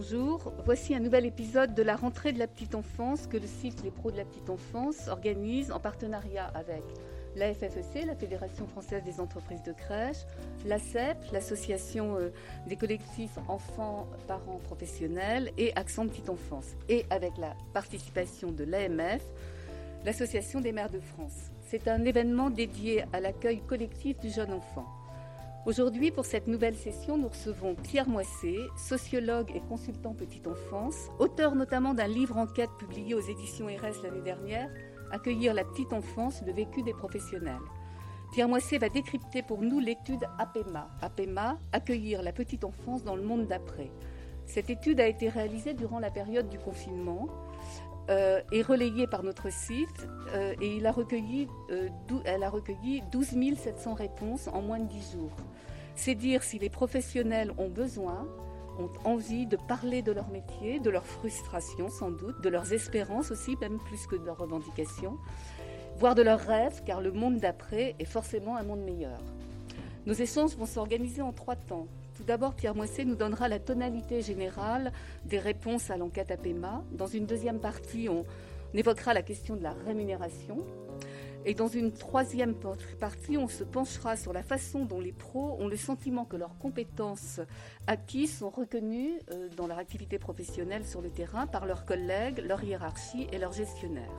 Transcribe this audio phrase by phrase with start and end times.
[0.00, 3.82] Bonjour, voici un nouvel épisode de la rentrée de la petite enfance que le site
[3.82, 6.84] Les Pros de la petite enfance organise en partenariat avec
[7.34, 10.18] la FFEC, la Fédération française des entreprises de crèche,
[10.64, 12.30] la CEP, l'association euh,
[12.68, 19.24] des collectifs enfants, parents, professionnels et Accent Petite Enfance, et avec la participation de l'AMF,
[20.04, 21.50] l'Association des mères de France.
[21.66, 24.97] C'est un événement dédié à l'accueil collectif du jeune enfant.
[25.66, 31.56] Aujourd'hui, pour cette nouvelle session, nous recevons Pierre Moissé, sociologue et consultant petite enfance, auteur
[31.56, 34.70] notamment d'un livre enquête publié aux éditions RS l'année dernière,
[35.10, 37.56] Accueillir la petite enfance, le vécu des professionnels.
[38.32, 40.90] Pierre Moissé va décrypter pour nous l'étude APEMA.
[41.00, 43.90] APEMA, Accueillir la petite enfance dans le monde d'après.
[44.44, 47.26] Cette étude a été réalisée durant la période du confinement
[48.08, 51.88] euh, est relayée par notre site euh, et il a recueilli, euh,
[52.24, 55.36] elle a recueilli 12 700 réponses en moins de 10 jours.
[55.94, 58.26] C'est dire si les professionnels ont besoin,
[58.78, 63.30] ont envie de parler de leur métier, de leurs frustrations sans doute, de leurs espérances
[63.30, 65.18] aussi, même plus que de leurs revendications,
[65.98, 69.18] voire de leurs rêves, car le monde d'après est forcément un monde meilleur.
[70.06, 71.88] Nos échanges vont s'organiser en trois temps.
[72.18, 74.92] Tout d'abord, Pierre Moisset nous donnera la tonalité générale
[75.24, 76.82] des réponses à l'enquête APEMA.
[76.90, 78.24] Dans une deuxième partie, on
[78.74, 80.66] évoquera la question de la rémunération.
[81.46, 82.56] Et dans une troisième
[82.98, 86.58] partie, on se penchera sur la façon dont les pros ont le sentiment que leurs
[86.58, 87.38] compétences
[87.86, 92.64] acquises sont reconnues euh, dans leur activité professionnelle sur le terrain par leurs collègues, leur
[92.64, 94.10] hiérarchie et leurs gestionnaires.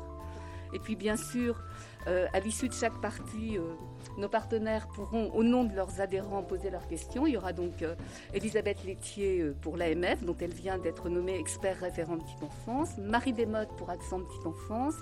[0.73, 1.61] Et puis bien sûr,
[2.07, 3.73] euh, à l'issue de chaque partie, euh,
[4.17, 7.27] nos partenaires pourront, au nom de leurs adhérents, poser leurs questions.
[7.27, 7.95] Il y aura donc euh,
[8.33, 13.75] Elisabeth Laitier pour l'AMF, dont elle vient d'être nommée expert référent petite enfance, Marie Desmottes
[13.77, 14.95] pour Accent petite enfance,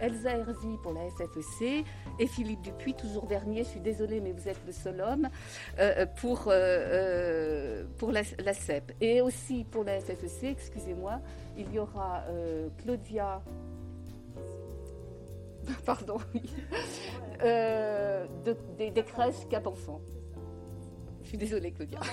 [0.00, 1.84] Elsa Herzi pour la FFEC
[2.18, 5.28] et Philippe Dupuis, toujours dernier, je suis désolée, mais vous êtes le seul homme,
[6.16, 6.52] pour,
[7.96, 8.92] pour la, la, CEP.
[9.00, 11.20] Et aussi pour la FFEC, excusez-moi,
[11.56, 12.24] il y aura
[12.82, 13.42] Claudia
[15.84, 16.18] pardon,
[17.42, 18.26] euh,
[18.76, 20.00] des, crèches cap enfants.
[21.22, 22.00] Je suis désolée, Claudia.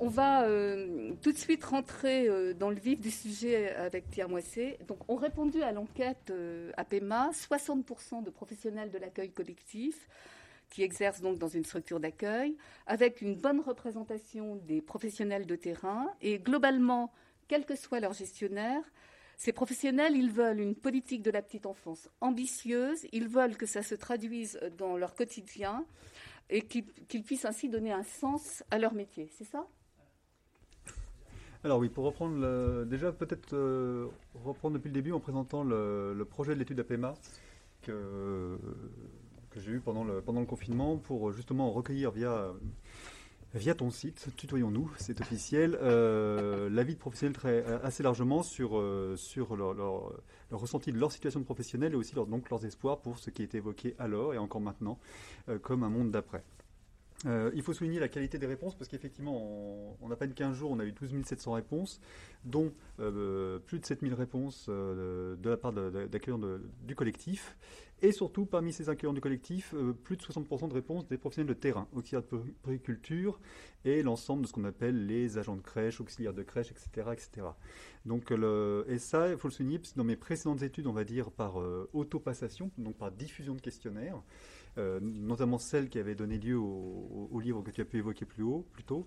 [0.00, 4.28] On va euh, tout de suite rentrer euh, dans le vif du sujet avec Pierre
[4.28, 4.78] Moissé.
[4.86, 6.32] Donc, ont répondu à l'enquête
[6.76, 10.08] APEMA 60% de professionnels de l'accueil collectif
[10.70, 12.56] qui exercent donc dans une structure d'accueil,
[12.86, 17.10] avec une bonne représentation des professionnels de terrain et globalement,
[17.48, 18.82] quel que soit leur gestionnaire,
[19.38, 23.84] ces professionnels, ils veulent une politique de la petite enfance ambitieuse, ils veulent que ça
[23.84, 25.86] se traduise dans leur quotidien
[26.50, 29.30] et qu'ils puissent ainsi donner un sens à leur métier.
[29.38, 29.64] C'est ça?
[31.62, 36.54] Alors oui, pour reprendre, déjà peut-être euh, reprendre depuis le début en présentant le, projet
[36.54, 37.14] de l'étude APEMA
[37.82, 38.58] que,
[39.50, 42.52] que j'ai eu pendant le, pendant le confinement pour justement recueillir via
[43.54, 49.14] via ton site, tutoyons-nous, c'est officiel, euh, l'avis de professionnels euh, assez largement sur, euh,
[49.16, 50.12] sur leur,
[50.50, 53.54] ressenti de leur situation de professionnel et aussi donc leurs espoirs pour ce qui est
[53.54, 54.98] évoqué alors et encore maintenant
[55.62, 56.42] comme un monde d'après.
[57.26, 60.78] il faut souligner la qualité des réponses parce qu'effectivement, en, à peine 15 jours, on
[60.78, 62.00] a eu 12 700 réponses,
[62.44, 66.40] dont plus de 7000 réponses de la part d'accueillants
[66.82, 67.56] du collectif.
[68.00, 71.48] Et surtout, parmi ces accueillants du collectif, euh, plus de 60% de réponses des professionnels
[71.52, 73.40] de terrain, auxiliaires de périculture
[73.84, 77.08] et l'ensemble de ce qu'on appelle les agents de crèche, auxiliaires de crèche, etc.
[77.12, 77.46] etc.
[78.06, 80.92] Donc, le, et ça, il faut le souligner, parce que dans mes précédentes études, on
[80.92, 84.22] va dire par euh, autopassation, donc par diffusion de questionnaires,
[84.76, 88.42] euh, notamment celle qui avait donné lieu au, livre que tu as pu évoquer plus
[88.42, 89.06] haut, plus tôt.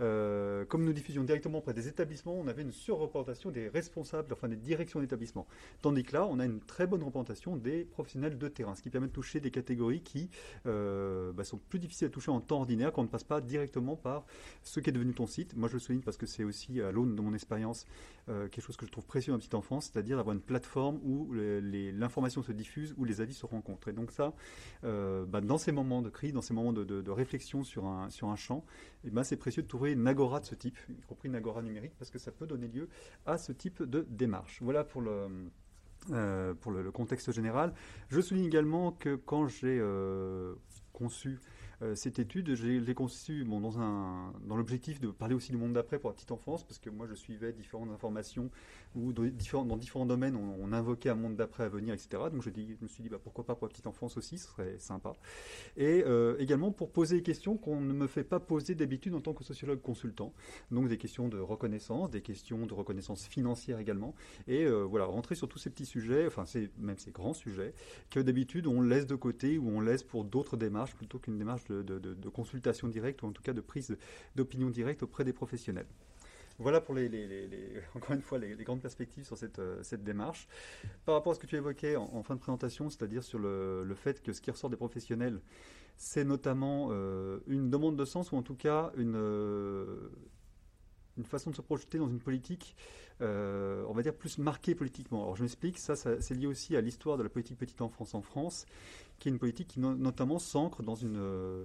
[0.00, 4.48] Euh, comme nous diffusions directement auprès des établissements, on avait une surreprésentation des responsables, enfin
[4.48, 5.46] des directions d'établissement.
[5.80, 8.90] Tandis que là, on a une très bonne représentation des professionnels de terrain, ce qui
[8.90, 10.30] permet de toucher des catégories qui
[10.66, 13.40] euh, bah, sont plus difficiles à toucher en temps ordinaire quand on ne passe pas
[13.40, 14.24] directement par
[14.62, 15.56] ce qui est devenu ton site.
[15.56, 17.86] Moi, je le souligne parce que c'est aussi, à l'aune de mon expérience,
[18.26, 22.42] quelque chose que je trouve précieux en petite enfance, c'est-à-dire d'avoir une plateforme où l'information
[22.42, 23.88] se diffuse, où les avis se rencontrent.
[23.88, 24.32] Et donc ça,
[25.28, 28.36] bah, dans ces moments de crise, dans ces moments de, réflexion sur un, sur un
[28.36, 28.64] champ,
[29.04, 31.62] eh ben, c'est précieux de trouver une agora de ce type, y compris une agora
[31.62, 32.88] numérique, parce que ça peut donner lieu
[33.26, 34.58] à ce type de démarche.
[34.62, 35.28] Voilà pour le,
[36.10, 37.72] euh, pour le, contexte général.
[38.08, 40.54] Je souligne également que quand j'ai euh,
[40.92, 41.38] conçu
[41.80, 45.74] euh, cette étude, je l'ai conçue bon, dans, dans l'objectif de parler aussi du monde
[45.74, 48.50] d'après pour la petite enfance, parce que moi je suivais différentes informations
[48.94, 49.24] où dans
[49.76, 52.22] différents, domaines on, invoquait un monde d'après à venir, etc.
[52.32, 52.50] Donc je,
[52.80, 55.12] me suis dit bah, pourquoi pas pour la petite enfance aussi, ce serait sympa.
[55.76, 59.20] Et euh, également pour poser des questions qu'on ne me fait pas poser d'habitude en
[59.20, 60.32] tant que sociologue consultant.
[60.70, 64.14] Donc des questions de reconnaissance, des questions de reconnaissance financière également.
[64.46, 66.44] Et euh, voilà, rentrer sur tous ces petits sujets, enfin
[66.78, 67.74] même ces grands sujets,
[68.10, 71.38] que d'habitude on laisse de côté ou on laisse pour d'autres démarches démarche plutôt qu'une
[71.38, 73.96] démarche de, consultation directe ou en tout cas de prise
[74.36, 75.86] d'opinion directe auprès des professionnels.
[76.62, 80.48] Voilà pour les, encore une fois les, grandes perspectives sur cette, cette, démarche.
[81.04, 84.22] Par rapport à ce que tu évoquais en, fin de présentation, c'est-à-dire sur le, fait
[84.22, 85.40] que ce qui ressort des professionnels,
[85.96, 86.90] c'est notamment
[87.46, 89.16] une demande de sens ou en tout cas une,
[91.16, 92.76] une façon de se projeter dans une politique
[93.22, 95.22] euh, on va dire, plus marquée politiquement.
[95.22, 98.22] Alors je m'explique, ça, c'est lié aussi à l'histoire de la politique petite enfance en
[98.22, 98.66] France,
[99.22, 101.64] qui est une politique qui notamment s'ancre dans une, euh,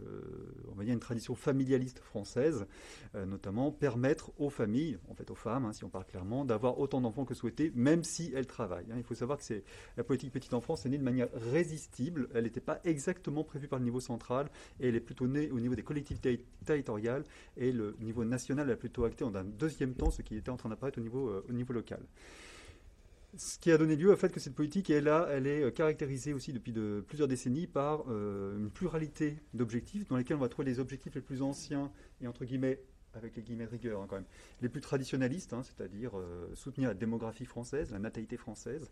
[0.71, 2.67] on va dire une tradition familialiste française,
[3.15, 6.77] euh, notamment permettre aux familles, en fait aux femmes, hein, si on parle clairement, d'avoir
[6.77, 8.85] autant d'enfants que souhaité, même si elles travaillent.
[8.91, 8.97] Hein.
[8.97, 9.63] Il faut savoir que
[9.97, 12.29] la politique petite enfance est née de manière résistible.
[12.35, 15.59] Elle n'était pas exactement prévue par le niveau central, et elle est plutôt née au
[15.59, 17.23] niveau des collectivités territoriales,
[17.55, 20.57] et le niveau national a plutôt acté en un deuxième temps ce qui était en
[20.57, 22.01] train d'apparaître au niveau au niveau local.
[23.35, 26.33] Ce qui a donné lieu au fait que cette politique est là, elle est caractérisée
[26.33, 30.69] aussi depuis de, plusieurs décennies par euh, une pluralité d'objectifs dans lesquels on va trouver
[30.69, 31.91] les objectifs les plus anciens
[32.21, 32.79] et entre guillemets
[33.17, 34.25] avec les guillemets rigueur hein, quand même,
[34.61, 38.91] les plus traditionnalistes, hein, c'est-à-dire euh, soutenir la démographie française, la natalité française.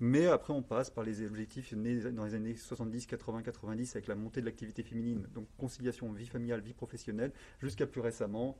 [0.00, 4.06] Mais après, on passe par les objectifs nés dans les années 70, 80, 90 avec
[4.06, 8.58] la montée de l'activité féminine, donc conciliation vie familiale, vie professionnelle, jusqu'à plus récemment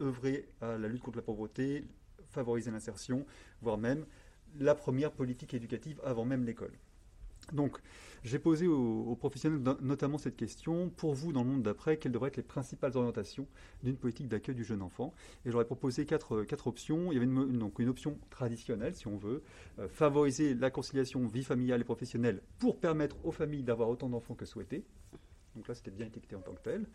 [0.00, 1.84] œuvrer à la lutte contre la pauvreté,
[2.28, 3.26] favoriser l'insertion,
[3.60, 4.06] voire même
[4.58, 6.72] la première politique éducative avant même l'école.
[7.52, 7.78] Donc,
[8.22, 10.88] j'ai posé aux, professionnels notamment cette question.
[10.88, 13.46] Pour vous, dans le monde d'après, quelles devraient être les principales orientations
[13.82, 15.12] d'une politique d'accueil du jeune enfant?
[15.44, 17.12] Et j'aurais proposé quatre, quatre, options.
[17.12, 19.42] Il y avait une, donc une option traditionnelle, si on veut,
[19.78, 24.34] euh, favoriser la conciliation vie familiale et professionnelle pour permettre aux familles d'avoir autant d'enfants
[24.34, 24.84] que souhaité.
[25.54, 26.86] Donc là, c'était bien étiqueté en tant que tel.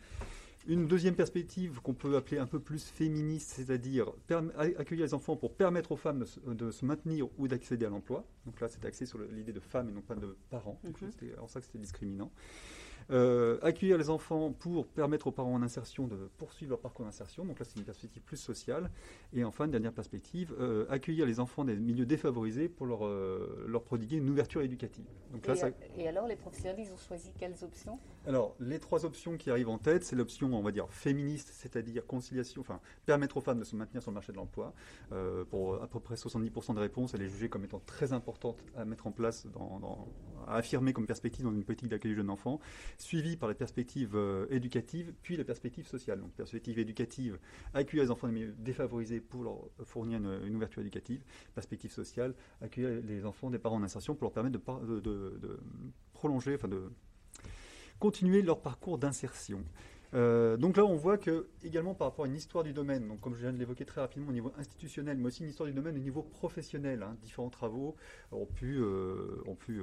[0.68, 4.12] Une deuxième perspective qu'on peut appeler un peu plus féministe, c'est-à-dire
[4.78, 8.26] accueillir les enfants pour permettre aux femmes de se, maintenir ou d'accéder à l'emploi.
[8.46, 10.80] Donc là, c'est axé sur l'idée de femmes et non pas de parents.
[10.84, 11.12] Mhm.
[11.20, 12.32] C'est en ça que c'était discriminant.
[13.12, 17.44] Euh, accueillir les enfants pour permettre aux parents en insertion de poursuivre leur parcours d'insertion.
[17.44, 18.92] Donc là, c'est une perspective plus sociale.
[19.34, 23.84] Et enfin, dernière perspective, euh, accueillir les enfants des milieux défavorisés pour leur, euh, leur
[23.84, 25.06] prodiguer une ouverture éducative.
[25.32, 25.56] Donc là,
[25.98, 28.00] et, et alors, les professionnels, ils ont choisi quelles options?
[28.28, 32.06] Alors, les trois options qui arrivent en tête, c'est l'option, on va dire, féministe, c'est-à-dire
[32.06, 34.74] conciliation, enfin, permettre aux femmes de se maintenir sur le marché de l'emploi.
[35.50, 38.86] pour à peu près 70% des réponses, elle est jugée comme étant très importante à
[38.86, 40.08] mettre en place, dans,
[40.48, 42.60] affirmer comme perspective dans une politique d'accueil du jeune enfant
[42.98, 46.20] suivi par la perspective euh, éducative, puis la perspective sociale.
[46.20, 47.40] Donc, perspective éducative,
[47.74, 51.24] accueillir les enfants défavorisés pour leur fournir une, ouverture éducative.
[51.56, 55.60] Perspective sociale, accueillir les enfants des parents en insertion pour leur permettre de,
[56.14, 56.84] prolonger, enfin de
[58.00, 59.64] continuer leur parcours d'insertion.
[60.16, 63.22] Euh, donc là, on voit que également par rapport à une histoire du domaine, donc
[63.22, 65.76] comme je viens de l'évoquer très rapidement au niveau institutionnel, mais aussi une histoire du
[65.76, 67.96] domaine au niveau professionnel, hein, différents travaux
[68.32, 69.82] ont pu, euh, ont pu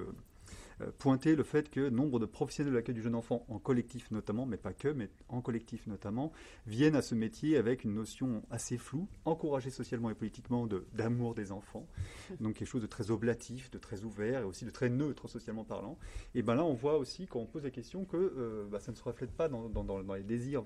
[0.99, 4.46] pointer le fait que nombre de professionnels de l'accueil du jeune enfant, en collectif notamment,
[4.46, 6.32] mais pas que, mais en collectif notamment,
[6.67, 11.52] viennent à ce métier avec une notion assez floue, encouragée socialement et politiquement d'amour des
[11.52, 11.87] enfants,
[12.40, 15.64] donc quelque chose de très oblatif, de très ouvert et aussi de très neutre socialement
[15.64, 15.99] parlant.
[16.34, 18.93] Et bien là, on voit aussi quand on pose la question que euh, bah, ça
[18.93, 20.62] ne se reflète pas dans, les désirs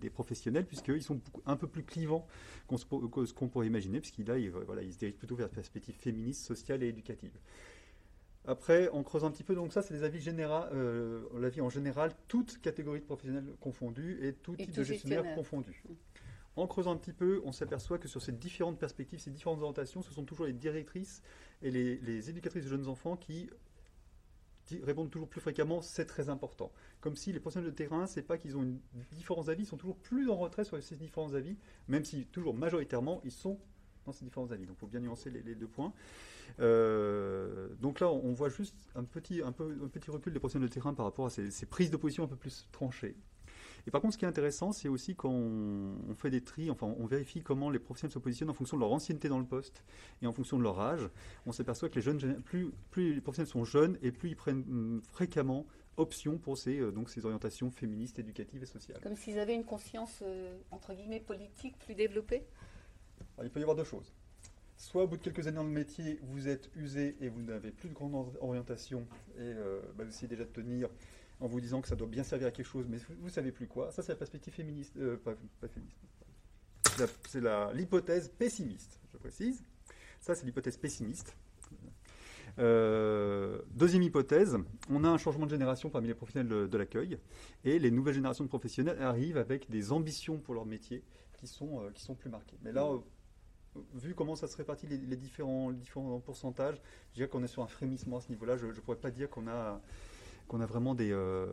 [0.00, 2.26] des, professionnels, puisqu'ils sont un peu plus clivants
[2.76, 4.24] ce qu'on pourrait imaginer, puisqu'ils
[4.66, 7.32] voilà, ils se dirigent plutôt vers la perspective féministe, sociale et éducative.
[8.46, 12.12] Après, on creuse un petit peu, donc ça, c'est des avis euh, l'avis en général,
[12.28, 15.82] toutes catégories de professionnels confondues et tout type de gestionnaire confondu.
[15.88, 15.92] Mm.
[16.56, 20.02] En creusant un petit peu, on s'aperçoit que sur ces différentes perspectives, ces différentes orientations,
[20.02, 21.22] ce sont toujours les directrices
[21.62, 23.48] et les, éducatrices de jeunes enfants qui,
[24.82, 26.72] répondent toujours plus fréquemment c'est très important.
[27.00, 28.80] Comme si les professionnels de terrain, c'est pas qu'ils ont une,
[29.12, 31.56] différents avis, ils sont toujours plus en retrait sur ces différents avis,
[31.88, 33.58] même si toujours majoritairement ils sont
[34.04, 34.66] dans ces différents avis.
[34.66, 35.92] Donc il faut bien nuancer les deux points.
[36.60, 40.68] Euh, donc là, on voit juste un petit, un, peu, un petit recul des professionnels
[40.68, 43.16] de terrain par rapport à ces, prises de position un peu plus tranchées.
[43.86, 46.94] Et par contre, ce qui est intéressant, c'est aussi quand on, fait des tris, enfin,
[46.98, 49.84] on vérifie comment les professionnels se positionnent en fonction de leur ancienneté dans le poste
[50.22, 51.10] et en fonction de leur âge.
[51.44, 55.02] On s'aperçoit que les jeunes, plus, les professionnels sont jeunes et plus ils prennent hum,
[55.02, 59.00] fréquemment option pour ces, euh, donc ces orientations féministes, éducatives et sociales.
[59.02, 62.46] Comme s'ils avaient une conscience, euh, entre guillemets, politique plus développée?
[63.42, 64.12] Il peut y avoir deux choses
[64.76, 67.70] soit au bout de quelques années dans le métier, vous êtes usé et vous n'avez
[67.70, 70.88] plus de grande orientation et euh, bah, vous essayez déjà de tenir
[71.40, 73.52] en vous disant que ça doit bien servir à quelque chose, mais vous ne savez
[73.52, 73.90] plus quoi.
[73.90, 75.34] Ça, c'est la perspective féministe, euh, pas,
[75.68, 75.98] féministe.
[77.28, 77.42] C'est
[77.74, 79.64] l'hypothèse pessimiste, je précise.
[80.20, 81.36] Ça, c'est l'hypothèse pessimiste.
[82.60, 84.56] Euh, deuxième hypothèse,
[84.88, 87.18] on a un changement de génération parmi les professionnels de, l'accueil
[87.64, 91.90] et les nouvelles générations de professionnels arrivent avec des ambitions pour leur métier qui sont,
[91.94, 92.56] qui sont plus marquées.
[92.62, 92.88] Mais là,
[93.94, 97.66] vu comment ça se répartit les, différents, différents pourcentages, je dirais qu'on est sur un
[97.66, 98.56] frémissement à ce niveau-là.
[98.56, 99.80] Je ne pourrais pas dire qu'on a,
[100.48, 101.46] qu'on a vraiment des, euh,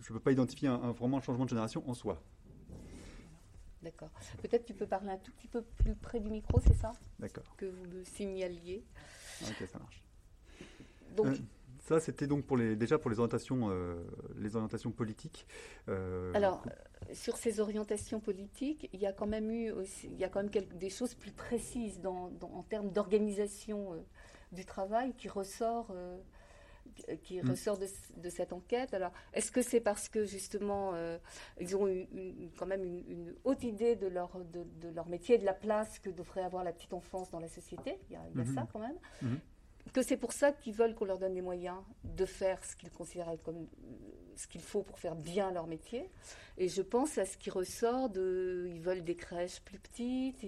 [0.00, 2.22] je ne peux pas identifier un, vraiment un changement de génération en soi.
[3.82, 4.10] D'accord.
[4.40, 6.92] Peut-être tu peux parler un tout petit peu plus près du micro, c'est ça?
[7.18, 7.44] D'accord.
[7.56, 8.82] Que vous le signaliez.
[9.42, 10.02] Ok, ça marche.
[11.14, 11.36] Donc, euh,
[11.80, 14.02] ça, c'était donc pour les, déjà pour les orientations, euh,
[14.36, 15.46] les orientations politiques.
[15.86, 16.64] Alors,
[17.12, 20.42] sur ces orientations politiques, il y a quand même eu aussi, il y a quand
[20.42, 24.04] même des choses plus précises dans, en termes d'organisation
[24.52, 25.92] du travail qui ressort
[27.22, 27.50] qui mm.
[27.50, 28.94] ressort de, cette enquête.
[28.94, 31.18] Alors, est-ce que c'est parce que justement, euh,
[31.60, 31.88] ils ont
[32.56, 36.42] quand même une, haute idée de leur, de, leur métier, de la place que devrait
[36.42, 37.98] avoir la petite enfance dans la société?
[38.08, 38.54] Il y a, mm-hmm.
[38.54, 38.98] ça quand même.
[39.22, 39.38] Mm-hmm
[39.92, 42.90] que c'est pour ça qu'ils veulent qu'on leur donne les moyens de faire ce qu'ils
[42.90, 43.66] considèrent comme euh,
[44.36, 46.10] ce qu'il faut pour faire bien leur métier.
[46.58, 50.44] Et je pense à ce qui ressort de, ils veulent des crèches plus petites,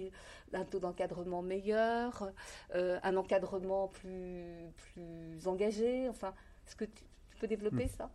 [0.53, 2.31] un taux d'encadrement meilleur,
[2.75, 6.09] euh, un encadrement plus, plus engagé.
[6.09, 6.33] Enfin,
[6.65, 7.03] est-ce que tu,
[7.39, 7.97] peux développer hmm.
[7.97, 8.09] ça?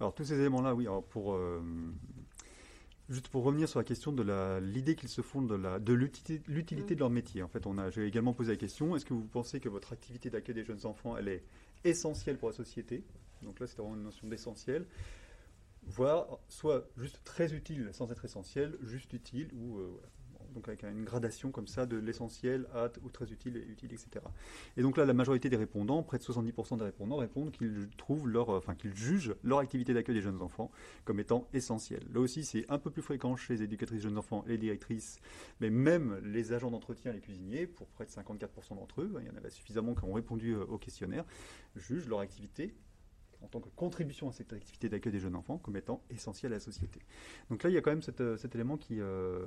[0.00, 0.88] Alors tous ces éléments-là, oui.
[1.10, 1.62] pour euh,
[3.10, 4.22] Juste pour revenir sur la question de
[4.60, 7.42] l'idée qu'ils se font de, de l'utilité de leur métier.
[7.42, 9.92] En fait, on a, j'ai également posé la question est-ce que vous pensez que votre
[9.92, 11.44] activité d'accueil des jeunes enfants, elle est
[11.84, 13.04] essentielle pour la société?
[13.42, 14.86] Donc là, c'est vraiment une notion d'essentiel.
[15.82, 20.00] Voire soit juste très utile sans être essentiel, juste utile ou euh,
[20.54, 24.24] donc avec une gradation comme ça de l'essentiel à ou très utile et utile, etc.
[24.76, 28.28] Et donc là, la majorité des répondants, près de 70% des répondants, répondent qu'ils trouvent
[28.28, 30.70] leur, enfin qu'ils jugent leur activité d'accueil des jeunes enfants
[31.04, 32.04] comme étant essentielle.
[32.12, 35.18] Là aussi, c'est un peu plus fréquent chez les éducatrices jeunes enfants les directrices,
[35.60, 39.30] mais même les agents d'entretien, les cuisiniers, pour près de 54% d'entre eux, il y
[39.30, 41.24] en avait suffisamment qui ont répondu euh, au questionnaire,
[41.76, 42.74] jugent leur activité
[43.44, 46.56] en tant que contribution à cette activité d'accueil des jeunes enfants comme étant essentielle à
[46.56, 47.00] la société.
[47.50, 49.44] Donc là, il y a quand même euh, cet élément qui, euh,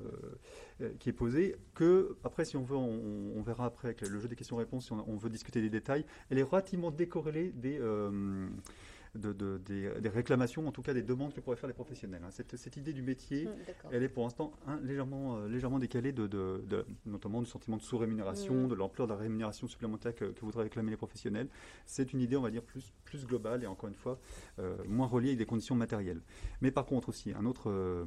[0.82, 4.28] euh, qui est posé, que après, si on veut, on, verra après avec le jeu
[4.28, 7.80] des questions-réponses, si on, veut discuter des détails, elle est relativement décorrélée des
[9.18, 12.22] de, des, réclamations, en tout cas des demandes que pourraient faire les professionnels.
[12.26, 12.32] Hein.
[12.32, 13.52] Cette, cette, idée du métier, mmh,
[13.92, 14.52] elle est pour l'instant
[14.84, 18.68] légèrement, euh, légèrement décalée, de, de, notamment du sentiment de sous-rémunération, mmh.
[18.70, 21.48] de l'ampleur de la rémunération supplémentaire que, voudraient réclamer les professionnels.
[21.86, 24.20] C'est une idée, on va dire, plus, plus globale et encore une fois,
[24.60, 26.22] euh, moins reliée avec des conditions matérielles.
[26.62, 27.70] Mais par contre aussi, un autre...
[27.70, 28.06] Euh,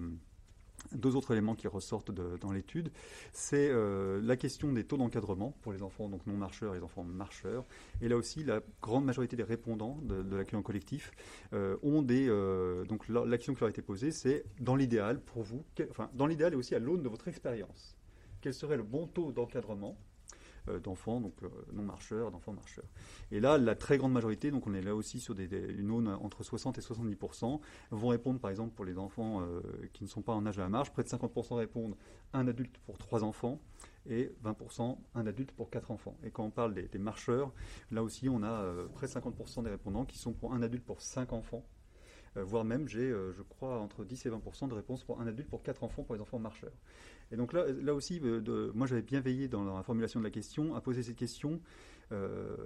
[0.92, 2.90] deux autres éléments qui ressortent dans l'étude,
[3.32, 6.84] c'est euh, la question des taux d'encadrement pour les enfants donc non marcheurs et les
[6.84, 7.64] enfants marcheurs.
[8.00, 11.12] Et là aussi, la grande majorité des répondants de, de l'accueil en collectif
[11.52, 15.42] euh, ont des euh, donc l'action qui leur a été posée, c'est dans l'idéal pour
[15.42, 17.96] vous, enfin dans l'idéal et aussi à l'aune de votre expérience,
[18.40, 19.96] quel serait le bon taux d'encadrement
[20.83, 22.85] d'enfants, donc euh, non marcheurs, d'enfants marcheurs.
[23.31, 25.49] Et là, la très grande majorité, donc on est là aussi sur des,
[25.79, 27.17] une aune entre 60 et 70
[27.90, 29.61] vont répondre, par exemple, pour les enfants euh,
[29.93, 31.97] qui ne sont pas en âge de la marche, près de 50% répondent
[32.33, 33.61] un adulte pour trois enfants
[34.09, 36.17] et 20% un adulte pour quatre enfants.
[36.23, 37.52] Et quand on parle des, marcheurs,
[37.90, 38.64] là aussi, on a
[38.95, 41.64] près de 50% des répondants qui sont pour un adulte pour cinq enfants
[42.37, 45.64] voire même j'ai, je crois, entre 10 et 20% de réponses pour un adulte pour
[45.64, 46.71] quatre enfants pour les enfants marcheurs.
[47.32, 50.25] Et donc là, là aussi, euh, de, moi j'avais bien veillé dans la formulation de
[50.25, 51.60] la question à poser cette question
[52.12, 52.56] euh,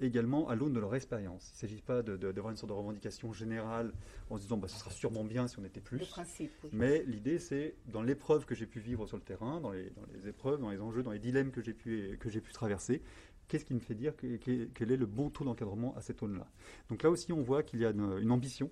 [0.00, 1.50] également à l'aune de leur expérience.
[1.50, 3.92] Il ne s'agit pas d'avoir une sorte de revendication générale
[4.30, 5.98] en se disant bah, ce sera sûrement bien si on était plus.
[5.98, 9.90] Principe, Mais l'idée, c'est dans l'épreuve que j'ai pu vivre sur le terrain, dans les,
[9.90, 13.02] dans les, épreuves, dans les enjeux, dans les dilemmes que j'ai pu, que pu traverser,
[13.48, 14.38] qu'est-ce qui me fait dire que,
[14.72, 16.46] quel est le bon taux d'encadrement à cette aune-là?
[16.88, 18.70] Donc là aussi, on voit qu'il y a une, une ambition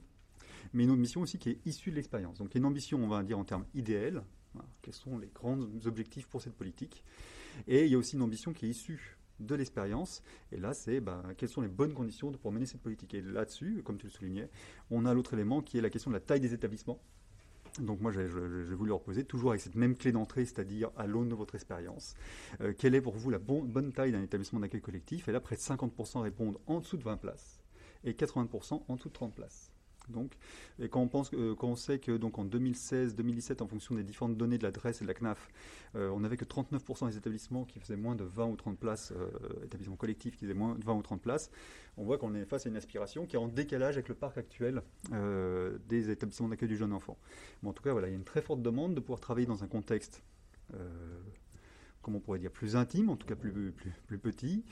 [0.72, 2.38] mais une ambition aussi qui est issue de l'expérience.
[2.38, 4.22] Donc il y a une ambition, on va dire en termes idéels,
[4.82, 7.04] quels sont les grands objectifs pour cette politique
[7.66, 10.23] Et il y a aussi une ambition qui est issue de l'expérience.
[10.52, 13.14] Et là, c'est bah, quelles sont les bonnes conditions pour mener cette politique.
[13.14, 14.49] Et là-dessus, comme tu le soulignais,
[14.90, 17.00] on a l'autre élément qui est la question de la taille des établissements.
[17.80, 21.28] Donc moi, j'ai voulu leur poser, toujours avec cette même clé d'entrée, c'est-à-dire à, l'aune
[21.28, 22.14] de votre expérience.
[22.61, 25.28] Euh, quelle est pour vous la bonne taille d'un établissement d'accueil collectif?
[25.28, 27.61] Et là, près de 50% répondent en dessous de 20 places
[28.04, 29.74] et 80% en dessous de 30 places.
[30.08, 30.32] Donc,
[30.78, 34.02] et quand on, pense, euh, quand on sait que donc en 2016-2017, en fonction des
[34.02, 35.49] différentes données de l'adresse et de la CNAF,
[35.96, 39.12] euh, on n'avait que 39% des établissements qui faisaient moins de 20 ou 30 places,
[39.12, 39.30] euh,
[39.64, 41.50] établissements collectifs qui faisaient moins de 20 ou 30 places,
[41.96, 44.37] on voit qu'on est face à une aspiration qui est en décalage avec le parc
[44.37, 44.82] actuel
[45.88, 47.16] des établissements d'accueil du jeune enfant.
[47.64, 49.62] en tout cas, voilà, il y a une très forte demande de pouvoir travailler dans
[49.62, 50.23] un contexte
[52.04, 54.64] comment on pourrait dire, plus intime, en tout cas plus, plus, plus petit,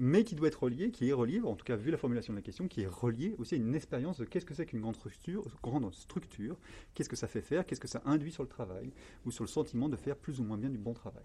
[0.00, 2.38] mais qui doit être relié, qui est relié, en tout cas vu la formulation de
[2.38, 4.96] la question, qui est relié aussi à une expérience de qu'est-ce que c'est qu'une grande
[4.96, 6.56] structure, grande structure,
[6.94, 8.92] qu'est-ce que ça fait faire, qu'est-ce que ça induit sur le travail,
[9.26, 11.24] ou sur le sentiment de faire plus ou moins bien du bon travail.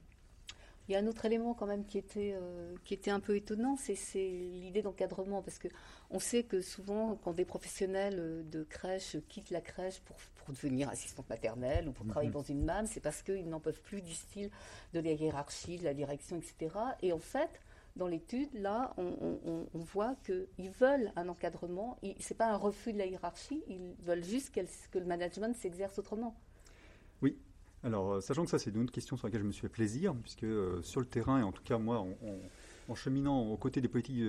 [0.87, 3.35] Il y a un autre élément quand même qui était, euh, qui était un peu
[3.37, 5.69] étonnant, c'est l'idée d'encadrement, parce que
[6.11, 10.53] on sait que souvent, quand des professionnels euh, de crèche quittent la crèche pour, pour
[10.53, 12.33] devenir assistante maternelle ou pour travailler mhm.
[12.33, 14.51] dans une MAM, c'est parce qu'ils n'en peuvent plus, disent-ils,
[14.93, 16.75] de la hiérarchie, de la direction, etc.
[17.01, 17.49] Et en fait,
[17.95, 21.97] dans l'étude, là, on, voit qu'ils veulent un encadrement.
[22.03, 24.53] Ce n'est pas un refus de la hiérarchie, ils veulent juste
[24.91, 26.35] que le management s'exerce autrement.
[27.21, 27.37] Oui.
[27.83, 30.15] Alors, euh, sachant que ça, c'est une question sur laquelle je me suis fait plaisir,
[30.15, 32.39] puisque euh, sur le terrain, et en tout cas, moi, on
[32.87, 34.23] en cheminant aux côtés des politiques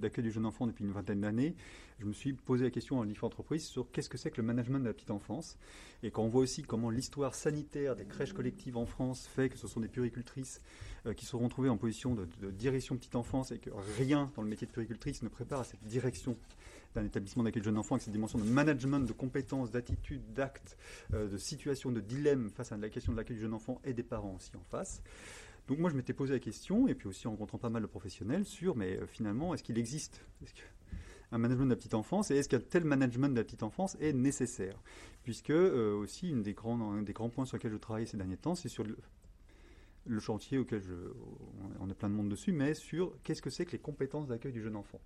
[0.00, 1.54] d'accueil du jeune enfant depuis une vingtaine d'années,
[2.00, 4.46] je me suis posé la question en différentes entreprises sur qu'est-ce que c'est que le
[4.46, 5.58] management de la petite enfance.
[6.02, 9.58] Et quand on voit aussi comment l'histoire sanitaire des crèches collectives en France fait que
[9.58, 10.60] ce sont des puricultrices
[11.06, 14.48] euh, qui seront trouvées en position de, direction petite enfance et que rien dans le
[14.48, 16.36] métier de puricultrice ne prépare à cette direction
[16.94, 20.76] d'un établissement d'accueil du jeune enfant avec cette dimension de management, de compétences, d'attitude, d'actes,
[21.14, 23.92] euh, de situation, de dilemme face à la question de l'accueil du jeune enfant et
[23.92, 25.02] des parents aussi en face.
[25.68, 27.86] Donc moi, je m'étais posé la question, et puis aussi en rencontrant pas mal de
[27.86, 30.24] professionnels, sur, mais euh, finalement, est-ce qu'il existe?
[31.30, 33.98] Un management de la petite enfance et est-ce qu'un tel management de la petite enfance
[34.00, 34.80] est nécessaire?
[35.24, 38.38] Puisque euh, aussi, une des un des grands points sur lesquels je travaille ces derniers
[38.38, 40.94] temps, c'est sur le, chantier auquel je,
[41.80, 44.52] on est plein de monde dessus, mais sur qu'est-ce que c'est que les compétences d'accueil
[44.52, 45.02] du jeune enfant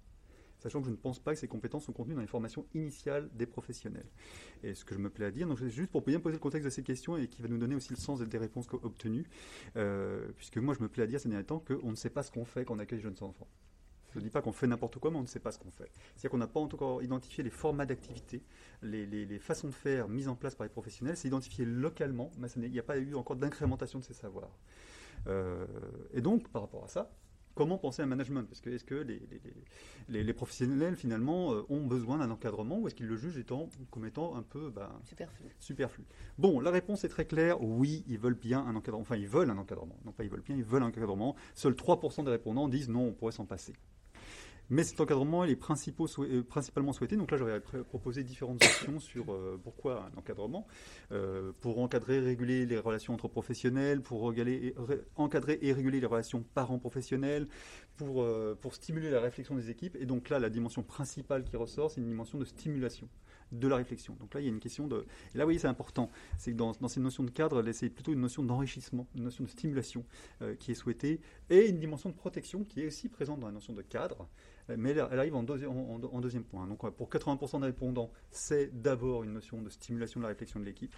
[0.63, 3.29] sachant que je ne pense pas que ces compétences sont contenues dans les formations initiales
[3.35, 4.07] des professionnels.
[4.63, 6.65] Et ce que je me plais à dire, donc juste pour bien poser le contexte
[6.65, 9.27] de ces questions et qui va nous donner aussi le sens des réponses obtenues,
[9.77, 12.23] euh, puisque moi je me plais à dire ces derniers temps qu'on ne sait pas
[12.23, 13.49] ce qu'on fait quand on accueille les jeunes enfants.
[14.13, 15.71] Je ne dis pas qu'on fait n'importe quoi, mais on ne sait pas ce qu'on
[15.71, 15.91] fait.
[15.95, 18.43] C'est-à-dire qu'on n'a pas encore identifié les formats d'activité,
[18.83, 21.17] les, façons de faire mises en place par les professionnels.
[21.17, 24.55] C'est identifié localement, mais il n'y a pas eu encore d'incrémentation de ces savoirs.
[25.29, 25.67] Euh,
[26.13, 27.11] et donc, par rapport à ça,
[27.55, 28.45] comment penser un management?
[28.45, 29.07] Parce que est-ce que
[30.09, 34.07] les, professionnels finalement euh, ont besoin d'un encadrement ou est-ce qu'ils le jugent étant, comme
[34.07, 34.91] étant un peu ben,
[35.59, 36.05] superflu.
[36.39, 37.63] Bon, la réponse est très claire.
[37.63, 39.03] Oui, ils veulent bien un encadrement.
[39.03, 39.97] Enfin, ils veulent un encadrement.
[40.05, 41.37] Non pas ils veulent bien, ils veulent un encadrement.
[41.55, 43.75] Seuls 3% des répondants disent non, on pourrait s'en passer.
[44.73, 45.71] Mais cet encadrement, il est
[46.19, 47.15] euh, principalement souhaité.
[47.17, 50.67] Donc là, j'aurais proposé différentes options sur euh, pourquoi un encadrement.
[51.11, 54.33] Euh, pour encadrer, réguler les relations entre professionnels, pour
[55.17, 57.49] encadrer et réguler les relations parents-professionnels,
[57.99, 58.25] pour,
[58.73, 59.95] stimuler la réflexion des équipes.
[60.01, 63.11] Et donc là, la dimension principale qui ressort, c'est une dimension de stimulation
[63.53, 64.17] de la réflexion.
[64.21, 65.05] Donc là, il y a une question de...
[65.35, 66.11] Et là, vous voyez, c'est important.
[66.39, 69.45] C'est que dans, dans, cette notion de cadre, c'est plutôt une notion d'enrichissement, une notion
[69.45, 70.07] de stimulation
[70.59, 73.75] qui est souhaitée, et une dimension de protection qui est aussi présente dans la notion
[73.75, 74.27] de cadre,
[74.69, 76.67] mais elle, arrive en, deuxième point.
[76.67, 80.65] Donc pour 80% des répondants, c'est d'abord une notion de stimulation de la réflexion de
[80.65, 80.95] l'équipe.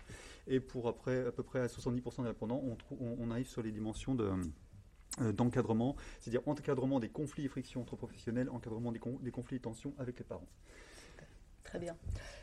[0.47, 2.63] Et pour après, à peu près à 70% des répondants,
[3.01, 4.17] on, arrive sur les dimensions
[5.21, 9.95] euh, d'encadrement, c'est-à-dire encadrement des conflits et frictions entre professionnels, encadrement des, conflits et tensions
[9.99, 10.49] avec les parents.
[11.63, 11.97] Très bien.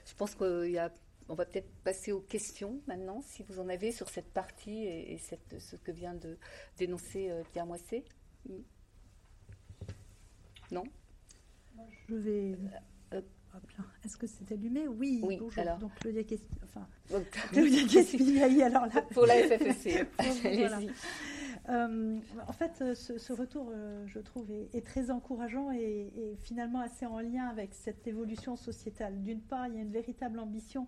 [0.06, 4.32] Je pense qu'on va peut-être passer aux questions maintenant, si vous en avez sur cette
[4.34, 6.38] partie et, ce que vient de
[6.78, 8.04] dénoncer euh, Pierre Moisset.
[10.72, 10.84] Non?
[12.08, 12.58] Je vais.
[13.13, 13.22] Euh,
[14.04, 14.88] est-ce que c'est allumé?
[14.88, 15.60] Oui, oui bonjour.
[15.62, 15.78] Alors.
[15.78, 16.24] Donc Claudia
[16.63, 16.88] enfin,
[17.52, 19.02] Claudia alors là.
[19.13, 20.08] Pour la FFEC.
[21.70, 27.06] Euh, en fait, ce, retour, euh, je trouve, est, très encourageant et, et, finalement assez
[27.06, 29.22] en lien avec cette évolution sociétale.
[29.22, 30.88] D'une part, il y a une véritable ambition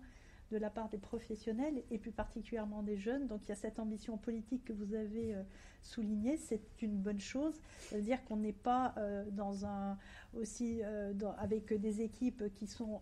[0.54, 3.26] de la part des professionnels et plus particulièrement des jeunes.
[3.26, 5.42] Donc il y a cette ambition politique que vous avez euh,
[5.82, 7.60] soulignée, c'est une bonne chose.
[7.90, 9.98] Ça veut dire qu'on n'est pas euh, dans un
[10.32, 13.00] aussi euh, avec des équipes qui sont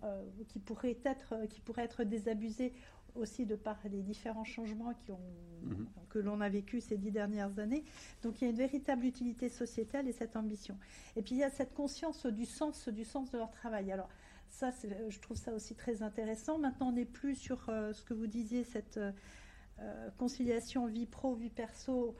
[0.48, 2.72] qui pourraient être qui pourraient être désabusées
[3.14, 5.20] aussi de par les différents changements qui ont,
[5.64, 5.86] mhm.
[6.08, 7.84] que l'on a vécu ces dix dernières années.
[8.22, 10.78] Donc il y a une véritable utilité sociétale et cette ambition.
[11.16, 13.92] Et puis il y a cette conscience du sens, du sens de leur travail.
[13.92, 14.08] Alors
[14.52, 16.58] ça, euh, je trouve ça aussi très intéressant.
[16.58, 21.34] Maintenant, on n'est plus sur euh, ce que vous disiez, cette euh, conciliation vie pro,
[21.34, 22.14] vie perso.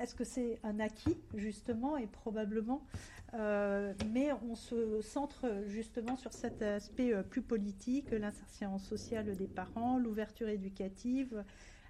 [0.00, 2.84] Est-ce que c'est un acquis, justement, et probablement
[3.32, 10.48] Mais on se centre justement sur cet aspect plus politique, l'insertion sociale des parents, l'ouverture
[10.48, 11.44] éducative,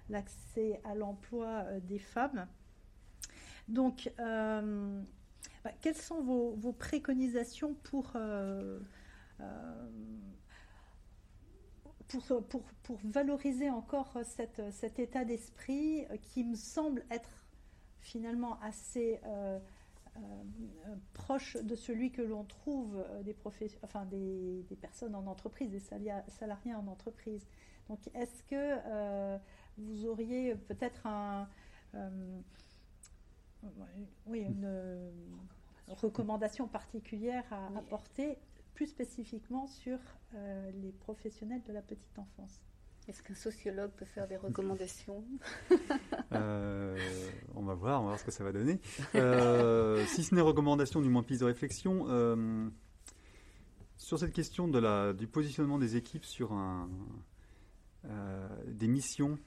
[0.09, 2.45] l'accès à l'emploi des femmes.
[3.69, 8.13] Donc, bah, quelles sont vos, préconisations pour
[12.07, 17.29] pour, pour, pour, valoriser encore cette, cet état d'esprit qui me semble être
[17.99, 19.59] finalement assez euh,
[20.17, 20.19] euh,
[21.13, 23.35] proche de celui que l'on trouve des,
[23.81, 27.47] enfin des, des, personnes en entreprise, des salariés en entreprise.
[27.89, 29.37] Donc est-ce que
[29.77, 31.47] vous auriez peut-être un,
[34.27, 35.11] oui, une
[35.87, 38.37] recommandation particulière à apporter
[38.75, 39.97] plus spécifiquement sur
[40.35, 42.61] euh, les professionnels de la petite enfance.
[43.07, 45.23] Est-ce qu'un sociologue peut faire des recommandations?
[46.33, 46.97] Euh,
[47.55, 48.79] On va voir, on va voir ce que ça va donner.
[49.15, 52.05] Euh, si ce n'est recommandation, du moins piste de réflexion,
[53.97, 56.89] sur cette question de la, du positionnement des équipes sur un,
[58.67, 59.39] des missions,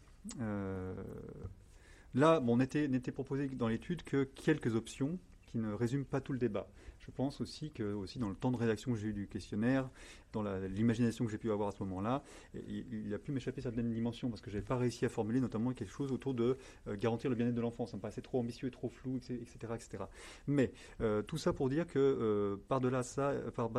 [2.14, 6.32] là, bon, on était, proposé dans l'étude que quelques options qui ne résume pas tout
[6.32, 6.68] le débat.
[7.08, 9.88] Je pense aussi que aussi dans le temps de rédaction que j'ai eu du questionnaire,
[10.34, 12.22] dans l'imagination que j'ai pu avoir à ce moment-là,
[12.68, 15.72] il, a pu m'échapper certaines dimensions parce que je n'avais pas réussi à formuler notamment
[15.72, 17.86] quelque chose autour de euh, garantir le bien-être de l'enfant.
[17.86, 19.72] Ça me paraissait trop ambitieux et trop flou, etc.
[19.74, 20.04] etc.
[20.46, 23.70] Mais euh, tout ça pour dire que euh, par-delà ça, par,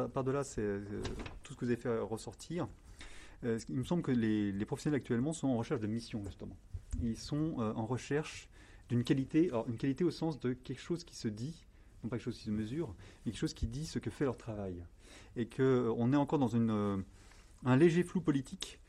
[0.43, 0.79] c'est
[1.43, 2.67] tout ce que vous avez fait ressortir,
[3.43, 6.57] il me semble que les, professionnels actuellement sont en recherche de mission justement.
[7.03, 8.49] Ils sont en recherche
[8.89, 11.67] d'une qualité, une qualité au sens de quelque chose qui se dit
[12.07, 14.37] pas quelque chose qui se mesure, mais quelque chose qui dit ce que fait leur
[14.37, 14.83] travail.
[15.35, 16.97] Et qu'on euh, est encore dans euh,
[17.65, 18.79] un léger flou politique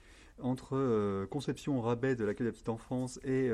[0.42, 3.50] entre euh, conception au rabais de l'accueil de la petite enfance et,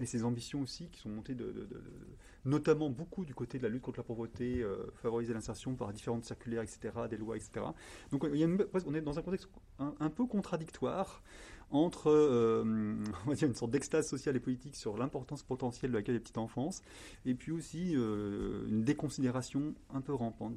[0.00, 1.68] et ses ambitions aussi, qui sont montées de,
[2.44, 4.62] notamment beaucoup du côté de la lutte contre la pauvreté,
[4.96, 7.64] favoriser l'insertion par différentes circulaires, etc., des lois, etc.
[8.10, 11.22] Donc on est dans un contexte un peu contradictoire
[11.70, 12.64] entre euh,
[13.42, 16.82] une sorte d'extase sociale et politique sur l'importance potentielle de l'accueil des petites enfances,
[17.24, 20.54] et puis aussi euh, une déconsidération un peu rampante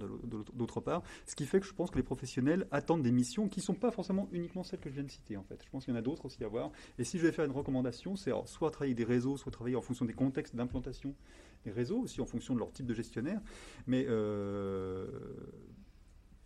[0.53, 1.03] d'autre part.
[1.25, 3.73] Ce qui fait que je pense que les professionnels attendent des missions qui ne sont
[3.73, 5.37] pas forcément uniquement celles que je viens de citer.
[5.37, 6.71] En fait, je pense qu'il y en a d'autres aussi à voir.
[6.97, 9.81] Et si je vais faire une recommandation, c'est soit travailler des réseaux, soit travailler en
[9.81, 11.13] fonction des contextes d'implantation
[11.65, 13.41] des réseaux, aussi en fonction de leur type de gestionnaire.
[13.87, 15.07] Mais euh,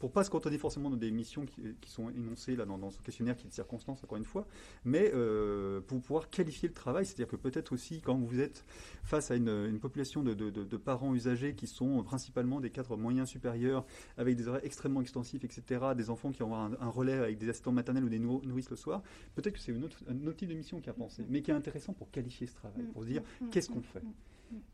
[0.02, 1.62] pour pas se cantonner forcément dans des missions qui,
[1.92, 4.48] sont énoncées là dans, ce questionnaire qui est de circonstance encore une fois,
[4.84, 8.66] mais euh, pour pouvoir qualifier le travail, c'est-à-dire que peut-être aussi quand vous êtes
[9.04, 13.86] face à une, population de, parents usagers qui sont principalement des cadres moyens supérieurs,
[14.18, 17.48] avec des horaires extrêmement extensifs, etc., des enfants qui ont un, un relais avec des
[17.48, 19.04] assistants maternels ou des nourrices le soir,
[19.36, 21.94] peut-être que c'est un autre type de mission qui a pensé, mais qui est intéressant
[21.94, 24.02] pour qualifier ce travail, pour se dire qu'est-ce qu'on fait?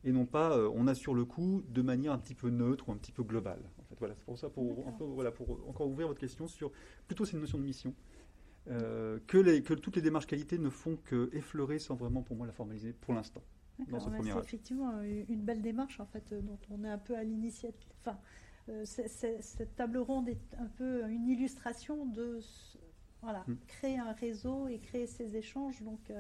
[0.04, 2.92] Et non pas euh, on assure le coup de manière un petit peu neutre ou
[2.92, 3.62] un petit peu globale.
[3.98, 6.72] Fait, voilà, c'est pour ça, pour, voilà, pour encore ouvrir votre question sur
[7.08, 7.94] plutôt cette notion de mission.
[8.70, 12.36] Euh, que, les, que toutes les démarches qualité ne font que effleurer sans vraiment pour
[12.36, 13.42] moi la formaliser pour l'instant.
[13.78, 17.92] C'est effectivement une belle démarche en fait dont on est un peu à l'initiative.
[18.02, 18.20] Enfin,
[18.70, 22.40] euh, cette table ronde est un peu une illustration de
[23.22, 23.56] voilà, hmm.
[23.68, 26.12] créer un réseau et créer ces échanges donc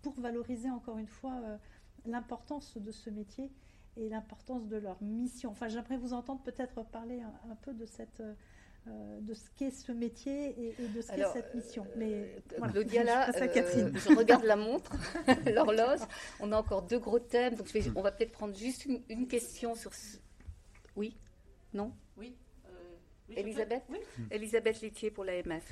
[0.00, 1.58] pour valoriser encore une fois
[2.06, 3.50] l'importance de ce métier
[3.96, 5.50] et l'importance de leur mission.
[5.50, 8.22] Enfin, j'aimerais vous entendre peut-être parler un, peu de cette
[8.88, 11.84] euh, de ce qu'est ce métier et, de ce qu'est cette mission.
[11.84, 14.92] Euh, Mais Claudia, là, je, euh, je regarde la montre,
[15.52, 16.00] l'horloge.
[16.38, 19.92] On a encore deux gros thèmes, donc on va peut-être prendre juste une, question sur.
[19.92, 20.18] Ce...
[20.94, 21.16] Oui?
[21.72, 21.92] Non?
[22.16, 22.36] Oui.
[23.28, 23.82] Elisabeth?
[23.88, 23.98] Oui.
[24.30, 25.64] Elisabeth Littier pour l'AMF.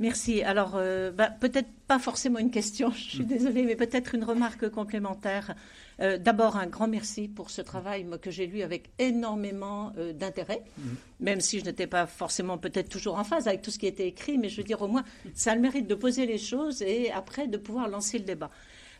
[0.00, 0.42] Merci.
[0.42, 4.70] Alors, euh, bah, peut-être pas forcément une question, je suis désolée, mais peut-être une remarque
[4.70, 5.54] complémentaire.
[6.00, 10.62] Euh, d'abord, un grand merci pour ce travail que j'ai lu avec énormément euh, d'intérêt,
[10.62, 10.94] mm-hmm.
[11.20, 14.08] même si je n'étais pas forcément peut-être toujours en phase avec tout ce qui était
[14.08, 16.80] écrit, mais je veux dire, au moins, ça a le mérite de poser les choses
[16.80, 18.50] et après de pouvoir lancer le débat.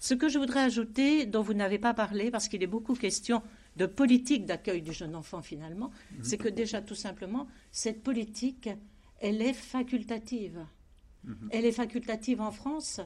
[0.00, 3.42] Ce que je voudrais ajouter, dont vous n'avez pas parlé, parce qu'il est beaucoup question
[3.76, 6.24] de politique d'accueil du jeune enfant finalement, mm-hmm.
[6.24, 8.68] c'est que déjà, tout simplement, cette politique,
[9.18, 10.60] elle est facultative.
[11.24, 11.48] Mhm.
[11.50, 13.00] Elle est facultative en France.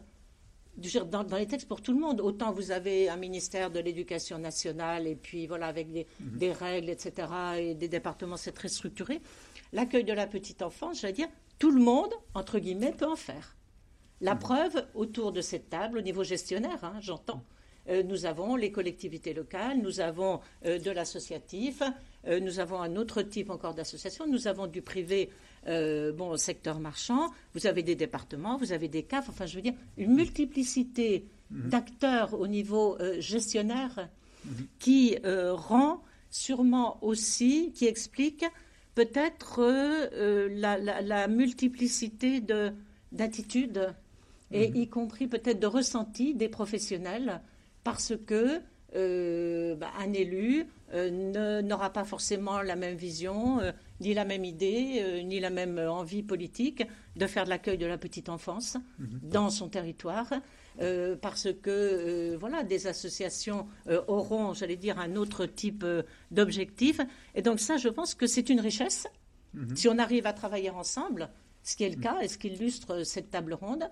[0.77, 2.20] Dans, les textes pour tout le monde.
[2.20, 6.50] Autant vous avez un ministère de l'éducation nationale et puis voilà avec des, mhm.
[6.50, 7.29] règles, etc.
[7.59, 9.20] et des départements, c'est très structuré.
[9.72, 11.29] L'accueil de la petite enfance, je veux dire,
[11.61, 13.57] tout le monde, entre guillemets, peut en faire.
[14.20, 14.40] La mhm.
[14.40, 17.44] preuve, autour de cette table, au niveau gestionnaire, hein, j'entends,
[17.88, 21.83] euh, nous avons les collectivités locales, nous avons euh, de l'associatif,
[22.27, 25.31] euh, nous avons un autre type encore d'association, nous avons du privé
[25.66, 29.62] euh, bon, secteur marchand, vous avez des départements, vous avez des CAF, enfin je veux
[29.62, 31.70] dire, une multiplicité mhm.
[31.70, 34.11] d'acteurs au niveau euh, gestionnaire
[34.44, 34.66] mhm.
[34.79, 38.44] qui euh, rend sûrement aussi, qui explique
[38.94, 39.62] peut-être
[40.53, 42.42] la, multiplicité
[43.12, 43.94] d'attitudes
[44.53, 44.77] et mhm.
[44.77, 47.40] y compris peut-être de ressentis des professionnels
[47.85, 48.61] parce que
[49.77, 53.61] bah, un élu n'aura pas forcément la même vision,
[54.04, 56.84] ni la même idée, euh, ni la même envie politique
[57.16, 59.20] de faire de l'accueil de la petite enfance mhm.
[59.22, 60.32] dans son territoire.
[60.80, 63.66] Euh, parce que euh, voilà, des associations
[64.08, 65.84] auront, j'allais dire, un autre type
[66.30, 67.00] d'objectif.
[67.34, 69.06] Et donc ça, je pense que c'est une richesse.
[69.54, 69.76] Mhm.
[69.76, 71.30] Si on arrive à travailler ensemble,
[71.62, 72.02] ce qui est le mhm.
[72.02, 73.88] cas et ce qui illustre cette table ronde,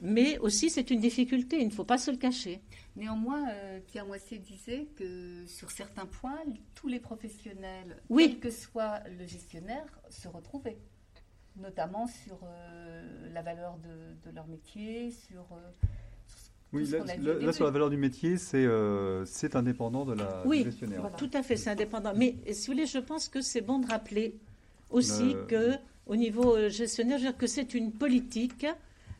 [0.00, 2.60] mais aussi c'est une difficulté, il ne faut pas se le cacher.
[2.96, 6.38] Néanmoins, euh, Pierre Moissé disait que sur certains points,
[6.74, 10.78] tous les professionnels, quel que soit le gestionnaire, se retrouvaient,
[11.56, 15.46] notamment sur euh, la valeur de, leur métier, sur...
[15.52, 15.86] Euh,
[16.72, 18.68] oui, là, sur la valeur du métier, c'est
[19.24, 21.02] c'est indépendant de la oui, gestionnaire.
[21.02, 22.12] Oui, tout à fait, c'est indépendant.
[22.14, 24.36] Mais si vous voulez, je pense que c'est bon de rappeler
[24.88, 25.72] aussi que
[26.06, 28.66] au niveau gestionnaire, que c'est une politique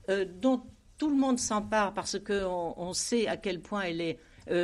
[0.08, 0.62] euh, dont
[0.98, 4.18] tout le monde s'empare parce qu'on on sait à quel point elle est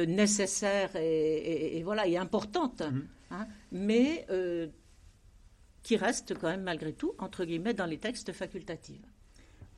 [0.09, 3.07] nécessaire et, voilà, et importante, mhm.
[3.31, 4.27] hein, mais
[5.87, 9.01] qui reste quand même malgré tout, entre guillemets, dans les textes facultatifs.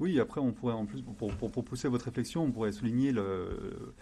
[0.01, 3.95] Oui, après, on pourrait en plus, pour, pour, pousser votre réflexion, on pourrait souligner le.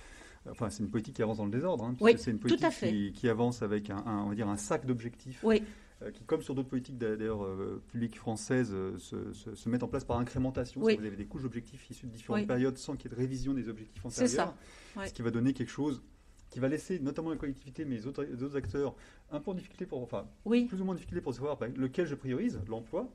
[0.48, 1.84] Enfin, c'est une politique qui avance dans le désordre.
[1.84, 4.86] Hein, oui, c'est une politique qui, qui, avance avec un, on va dire un sac
[4.86, 5.40] d'objectifs.
[5.42, 5.62] Oui.
[6.02, 9.88] Euh, qui, comme sur d'autres politiques d'ailleurs euh, publiques françaises, euh, se, se, mettent en
[9.88, 10.82] place par incrémentation.
[10.82, 13.54] Vous avez des couches d'objectifs issus de différentes périodes sans qu'il y ait de révision
[13.54, 14.54] des objectifs antérieurs.
[14.94, 15.06] C'est ça.
[15.06, 16.02] Ce qui va donner quelque chose
[16.50, 18.94] qui va laisser notamment la collectivité, mais les autres, acteurs,
[19.30, 22.06] un peu en difficulté pour, enfin, plus ou moins en difficulté pour savoir ben, lequel
[22.06, 23.10] je priorise, l'emploi,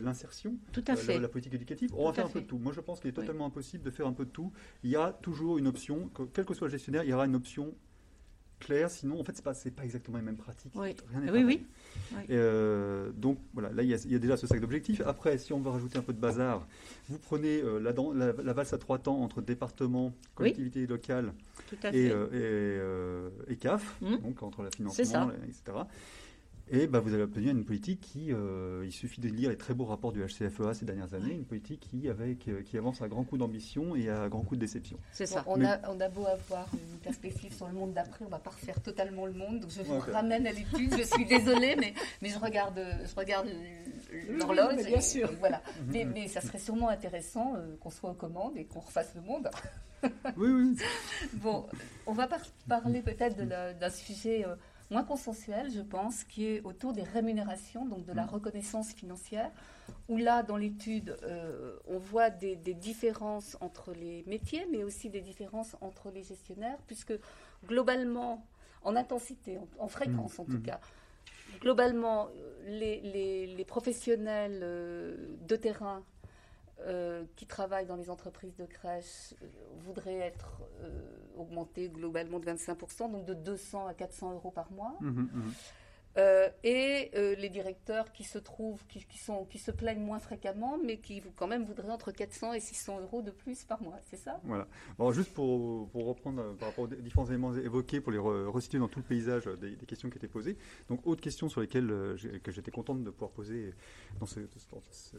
[0.00, 1.90] l'insertion, la, politique éducative.
[1.96, 2.58] On va faire un peu de tout.
[2.58, 4.52] Moi, je pense qu'il est totalement impossible de faire un peu de tout.
[4.82, 7.36] Il y a toujours une option, quel que soit le gestionnaire, il y aura une
[7.36, 7.72] option
[8.62, 8.90] clair.
[8.90, 10.72] Sinon, en fait, c'est pas, pas exactement les mêmes pratiques.
[10.74, 10.94] Oui,
[11.32, 11.66] oui, oui.
[12.30, 15.02] Euh, donc, voilà, là, il y, a, déjà ce sac d'objectifs.
[15.04, 16.66] Après, si on veut rajouter un peu de bazar,
[17.08, 17.92] vous prenez euh, la,
[18.42, 21.32] la, valse à trois temps entre département, collectivité locale
[21.84, 24.16] et, euh, et, CAF, mmh.
[24.18, 25.72] donc entre la financement, etc.
[26.70, 29.74] Et bah, vous allez obtenir une politique qui, euh, il suffit de lire les très
[29.74, 33.08] beaux rapports du HCFEA ces dernières années, une politique qui, avec, euh, qui avance à
[33.08, 34.96] grand coup d'ambition et à grand coup de déception.
[35.12, 35.44] C'est ça.
[35.46, 38.38] on, a, on, a, beau avoir une perspective sur le monde d'après, on ne va
[38.38, 39.60] pas refaire totalement le monde.
[39.60, 40.94] Donc je vous ramène à l'étude.
[40.96, 43.48] Je suis désolée, mais, mais je regarde, je regarde
[44.30, 44.84] l'horloge.
[44.86, 45.30] bien sûr.
[45.40, 45.62] voilà.
[45.88, 49.20] mais, mais, ça serait sûrement intéressant euh, qu'on soit aux commandes et qu'on refasse le
[49.20, 49.50] monde.
[50.36, 50.76] oui, oui.
[51.34, 51.66] bon,
[52.06, 52.28] on va
[52.68, 53.36] parler peut-être
[53.78, 54.44] d'un sujet
[54.92, 58.30] moins consensuel, je pense, qui est autour des rémunérations, donc de la mm.
[58.30, 59.50] reconnaissance financière,
[60.08, 65.20] où là, dans l'étude, euh, on voit des, différences entre les métiers, mais aussi des
[65.20, 67.14] différences entre les gestionnaires, puisque
[67.66, 68.46] globalement,
[68.82, 70.62] en intensité, en, fréquence en tout mm.
[70.62, 70.80] cas,
[71.60, 72.28] globalement,
[72.66, 75.16] les, professionnels euh,
[75.48, 76.02] de terrain
[76.86, 79.46] euh, qui travaillent dans les entreprises de crèche euh,
[79.78, 81.00] voudraient être euh,
[81.36, 84.96] augmentés globalement de 25%, donc de 200 à 400 euros par mois.
[85.00, 85.52] Mmh, mmh.
[86.18, 90.78] Euh, et euh, les directeurs qui se trouvent, qui, sont, qui se plaignent moins fréquemment,
[90.82, 94.16] mais qui quand même voudraient entre 400 et 600 euros de plus par mois, c'est
[94.16, 94.38] ça?
[94.44, 94.66] Voilà.
[94.98, 98.78] Alors juste pour, pour, reprendre euh, par rapport aux différents éléments évoqués, pour les resituer
[98.78, 100.56] dans tout le paysage des, questions qui étaient posées.
[100.88, 101.88] Donc, autre question sur lesquelles
[102.42, 103.74] que j'étais contente de pouvoir poser
[104.20, 104.40] dans ce,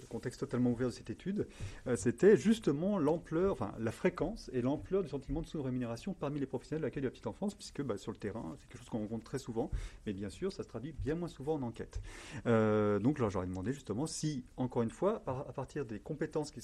[0.10, 1.47] contexte totalement ouvert de cette étude,
[1.95, 6.82] c'était justement l'ampleur, enfin la fréquence et l'ampleur du sentiment de sous-rémunération parmi les professionnels
[6.82, 8.99] de l'accueil de la petite enfance, puisque bah, sur le terrain, c'est quelque chose qu'on
[8.99, 9.69] rencontre très souvent,
[10.06, 12.02] mais bien sûr, ça se traduit bien moins souvent en enquête.
[12.46, 16.63] Euh, donc, j'aurais demandé justement si, encore une fois, à partir des compétences qu'ils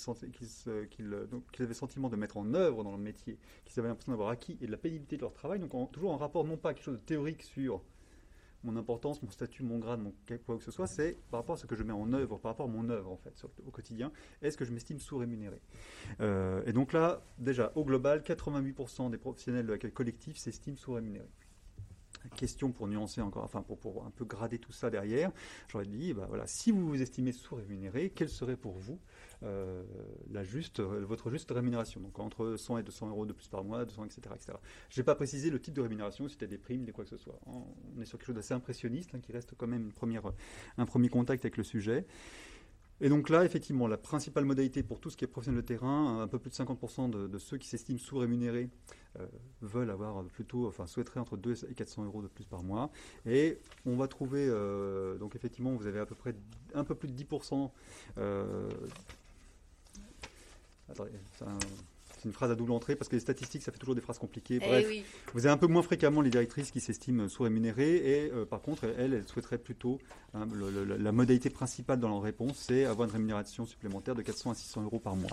[0.68, 0.90] avaient
[1.68, 4.66] le sentiment de mettre en œuvre dans leur métier, qu'ils avaient l'impression d'avoir acquis et
[4.66, 7.00] de la pénibilité de leur travail, donc toujours en rapport non pas à quelque chose
[7.00, 7.82] de théorique sur
[8.64, 10.14] mon importance, mon statut, mon grade, mon
[10.46, 12.52] quoi que ce soit, c'est par rapport à ce que je mets en œuvre, par
[12.52, 13.34] rapport à mon œuvre en fait
[13.66, 14.12] au quotidien.
[14.42, 15.62] Est-ce que je m'estime sous-rémunéré?
[16.20, 21.30] Euh, Et donc là, déjà au global, 88% des professionnels de l'accueil collectif s'estiment sous-rémunérés
[22.36, 25.32] question pour nuancer encore, enfin pour, pour, un peu grader tout ça derrière,
[25.68, 29.00] j'aurais dit, bah voilà, si vous vous estimez sous-rémunéré, quelle serait pour vous
[29.44, 29.84] euh,
[30.32, 32.02] la juste, votre juste rémunération?
[32.02, 34.22] Donc entre 100 et 200 euros de plus par mois, 200, etc.
[34.36, 34.58] etc.
[34.90, 37.10] Je n'ai pas précisé le type de rémunération, si c'était des primes, des quoi que
[37.10, 37.40] ce soit.
[37.46, 40.24] On est sur quelque chose d'assez impressionniste, hein, qui reste quand même une première,
[40.78, 42.06] un premier contact avec le sujet.
[43.02, 46.22] Et donc là, effectivement, la principale modalité pour tout ce qui est professionnel de terrain,
[46.22, 48.70] un peu plus de 50% de, ceux qui s'estiment sous-rémunérés
[49.20, 49.26] euh,
[49.62, 52.92] veulent avoir plutôt, enfin souhaiteraient entre 2 et 400 euros de plus par mois.
[53.26, 56.36] Et on va trouver, euh, donc effectivement, vous avez à peu près
[56.74, 57.72] un peu plus de 10%.
[58.18, 58.70] Euh,
[60.90, 61.60] attendez, un
[62.20, 64.20] c'est une phrase à double entrée parce que les statistiques, ça fait toujours des phrases
[64.20, 64.60] compliquées.
[64.62, 64.88] Eh Bref,
[65.34, 68.84] vous avez un peu moins fréquemment les directrices qui s'estiment sous-rémunérées et euh, par contre,
[68.98, 70.00] elles, elles souhaiteraient plutôt,
[70.34, 70.46] hein,
[71.00, 74.84] la modalité principale dans leur réponse, c'est avoir une rémunération supplémentaire de 400 à 600
[74.84, 75.32] euros par mois.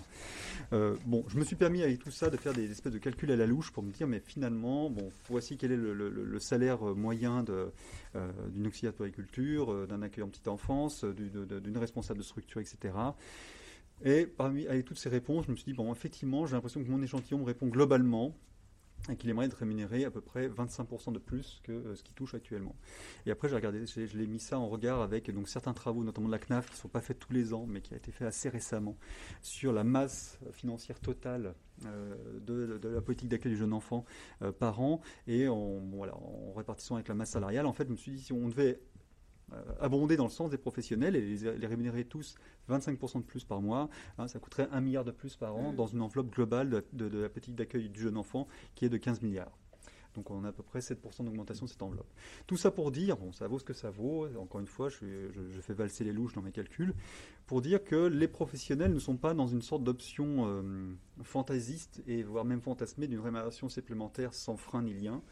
[0.72, 3.32] Euh, bon, je me suis permis avec tout ça de faire des espèces de calculs
[3.32, 7.44] à la louche pour me dire, mais finalement, bon, voici quel est le, salaire moyen
[7.44, 12.94] d'une auxiliaire de agriculture, d'un accueillant petite enfance, d'une responsable de structure, etc.
[14.04, 16.88] Et parmi avec toutes ces réponses, je me suis dit, bon, effectivement, j'ai l'impression que
[16.88, 18.36] mon échantillon me répond globalement
[19.08, 22.14] et qu'il aimerait être rémunéré à peu près 25% de plus que euh, ce qu'il
[22.14, 22.74] touche actuellement.
[23.24, 26.26] Et après, j'ai regardé, je l'ai mis ça en regard avec donc certains travaux, notamment
[26.26, 28.10] de la CNAF, qui ne sont pas faits tous les ans, mais qui a été
[28.10, 28.96] fait assez récemment,
[29.42, 31.54] sur la masse financière totale
[31.84, 34.04] euh, de, la politique d'accueil du jeune enfant
[34.42, 37.92] euh, par an, et en, voilà, en répartissant avec la masse salariale, en fait, je
[37.92, 38.80] me suis dit, si on devait
[39.80, 42.34] abonder dans le sens des professionnels et les, rémunérer tous
[42.68, 45.76] 25% de plus par mois, hein, ça coûterait un milliard de plus par an mmh.
[45.76, 49.22] dans une enveloppe globale de, la politique d'accueil du jeune enfant qui est de 15
[49.22, 49.56] milliards.
[50.16, 52.10] Donc on a à peu près 7% d'augmentation de cette enveloppe.
[52.46, 55.30] Tout ça pour dire, bon, ça vaut ce que ça vaut, encore une fois, je,
[55.50, 56.94] je, fais valser les louches dans mes calculs,
[57.46, 62.22] pour dire que les professionnels ne sont pas dans une sorte d'option euh, fantaisiste et
[62.22, 65.22] voire même fantasmée d'une rémunération supplémentaire sans frein ni lien.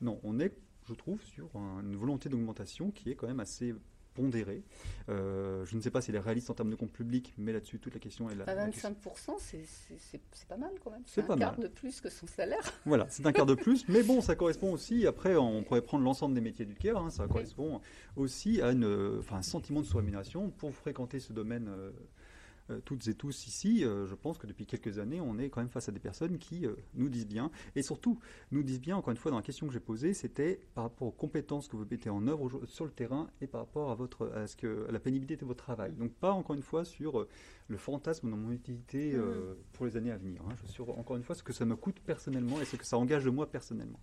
[0.00, 0.54] Non, on est,
[0.88, 3.74] je trouve, sur une volonté d'augmentation qui est quand même assez
[4.14, 4.64] pondéré.
[5.08, 7.52] Euh, je ne sais pas si elle est réaliste en termes de compte public, mais
[7.52, 8.44] là-dessus, toute la question est là.
[8.44, 8.94] 25%,
[9.38, 11.02] c'est pas mal quand même.
[11.06, 12.58] C'est un quart de plus que son salaire.
[12.84, 16.04] Voilà, c'est un quart de plus, mais bon, ça correspond aussi, après, on pourrait prendre
[16.04, 17.80] l'ensemble des métiers du CARE, hein, ça correspond
[18.16, 21.68] aussi à une, un sentiment de sous-rémunération pour fréquenter ce domaine.
[21.68, 21.90] Euh,
[22.84, 25.70] toutes et tous ici, euh, je pense que depuis quelques années, on est quand même
[25.70, 28.18] face à des personnes qui euh, nous disent bien, et surtout
[28.50, 31.08] nous disent bien, encore une fois, dans la question que j'ai posée, c'était par rapport
[31.08, 34.30] aux compétences que vous mettez en œuvre sur le terrain et par rapport à, votre,
[34.34, 35.92] à, ce que, la pénibilité de votre travail.
[35.92, 37.26] Donc pas, encore une fois, sur
[37.68, 39.56] le fantasme de mon utilité mmh.
[39.72, 40.42] pour les années à venir.
[40.48, 40.54] Hein.
[40.66, 43.24] Sur, encore une fois, ce que ça me coûte personnellement et ce que ça engage
[43.24, 44.00] de moi personnellement.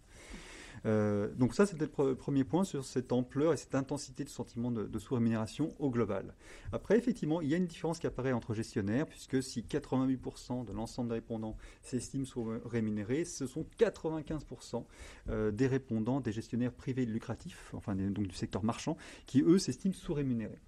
[0.85, 4.71] Euh, donc ça, c'était le premier point sur cette ampleur et cette intensité du sentiment
[4.71, 6.33] de, sous-rémunération au global.
[6.71, 10.73] Après, effectivement, il y a une différence qui apparaît entre gestionnaires, puisque si 88% de
[10.73, 14.83] l'ensemble des répondants s'estiment sous-rémunérés, ce sont 95%
[15.29, 19.93] euh, des répondants des gestionnaires privés lucratifs, enfin donc du secteur marchand, qui eux s'estiment
[19.93, 20.59] sous-rémunérés.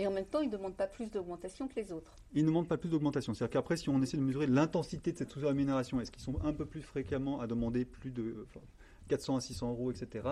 [0.00, 2.14] Et en même temps, ils ne demandent pas plus d'augmentation que les autres.
[2.32, 3.34] Ils ne demandent pas plus d'augmentation.
[3.34, 6.52] C'est-à-dire qu'après, si on essaie de mesurer l'intensité de cette sous-rémunération, est-ce qu'ils sont un
[6.52, 8.46] peu plus fréquemment à demander plus de,
[9.08, 10.26] 400 à 600 euros, etc.,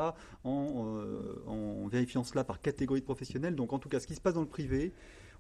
[0.45, 3.55] euh, en, vérifiant cela par catégorie de professionnels.
[3.57, 4.93] Donc en tout cas, ce qui se passe dans le privé,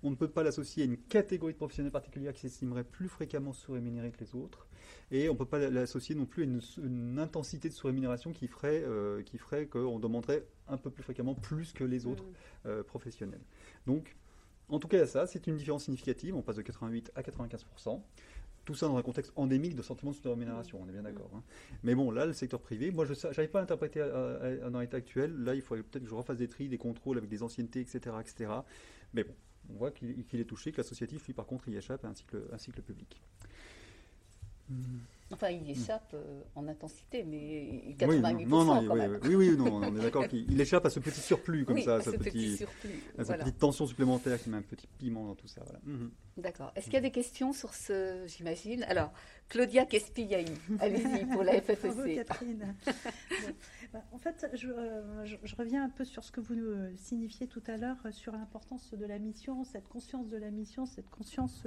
[0.02, 3.52] on ne peut pas l'associer à une catégorie de professionnels particulière qui s'estimerait plus fréquemment
[3.52, 4.66] sous-rémunérée que les autres.
[5.10, 8.82] Et on ne peut pas l'associer non plus à une, intensité de sous-rémunération qui ferait,
[8.84, 12.68] euh, qui ferait qu'on demanderait un peu plus fréquemment plus que les autres mmh.
[12.68, 13.42] euh, professionnels.
[13.86, 14.16] Donc,
[14.68, 16.34] en tout cas, ça, c'est une différence significative.
[16.34, 18.00] On passe de 88 à 95%.
[18.66, 21.30] Tout ça dans un contexte endémique de sentiment de sous-rémunération, on est bien d'accord.
[21.34, 21.42] Hein.
[21.84, 24.00] Mais bon, là, le secteur privé, moi, je n'arrive pas à l'interpréter
[24.70, 25.32] dans l'état actuel.
[25.44, 28.16] Là, il faudrait peut-être que je refasse des tris, des contrôles avec des anciennetés, etc.
[28.20, 28.50] etc.
[29.14, 29.34] Mais bon,
[29.70, 32.42] on voit qu'il est touché, que l'associatif, lui, par contre, il échappe à un cycle,
[32.52, 33.22] un cycle public.
[35.30, 39.20] Enfin, il échappe euh, en intensité, mais 88% oui, non, non, quand oui, même.
[39.24, 42.00] Oui, oui, non, on est d'accord qu'il échappe à ce petit surplus comme ça, à
[42.00, 45.48] ce petit, surplus, à cette petite tension supplémentaire qui met un petit piment dans tout
[45.48, 45.62] ça.
[45.84, 46.10] Mhm.
[46.36, 46.72] D'accord.
[46.76, 48.82] Est-ce qu'il y a des questions sur ce, j'imagine?
[48.84, 49.12] Alors,
[49.48, 50.46] Claudia Kespiaï,
[50.80, 52.26] allez-y pour la FFEC.
[52.26, 52.74] Catherine.
[53.92, 56.92] Bah, en fait, euh, je, je, reviens un peu sur ce que vous nous euh,
[56.96, 61.08] signifiez tout à l'heure sur l'importance de la mission, cette conscience de la mission, cette
[61.08, 61.64] conscience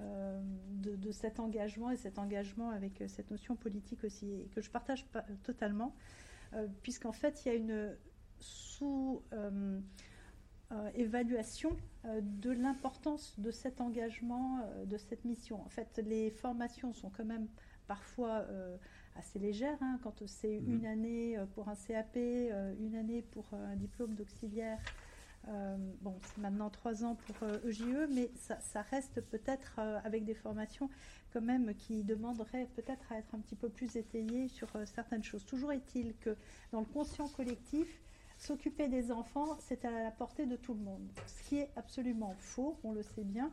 [0.00, 4.60] euh, de, cet engagement et cet engagement avec euh, cette notion politique aussi, et que
[4.60, 5.94] je partage pas, euh, totalement,
[6.82, 7.96] puisqu'en fait, il y a une
[10.68, 15.60] sous-évaluation de l'importance de cet engagement, de cette mission.
[15.62, 17.48] En fait, les formations sont quand même
[17.86, 18.46] parfois
[19.16, 20.72] assez légères, hein, quand c'est mmh.
[20.72, 24.78] une année pour un CAP, une année pour un diplôme d'auxiliaire
[25.48, 29.98] euh, bon, c'est maintenant trois ans pour EJE, euh, e, mais ça, reste peut-être euh,
[30.04, 30.90] avec des formations
[31.32, 35.44] quand même qui demanderaient peut-être à être un petit peu plus étayées sur certaines choses.
[35.46, 36.36] Toujours est-il que
[36.72, 38.00] dans le conscient collectif,
[38.38, 42.34] s'occuper des enfants, c'est à la portée de tout le monde, ce qui est absolument
[42.38, 43.50] faux, on le sait bien.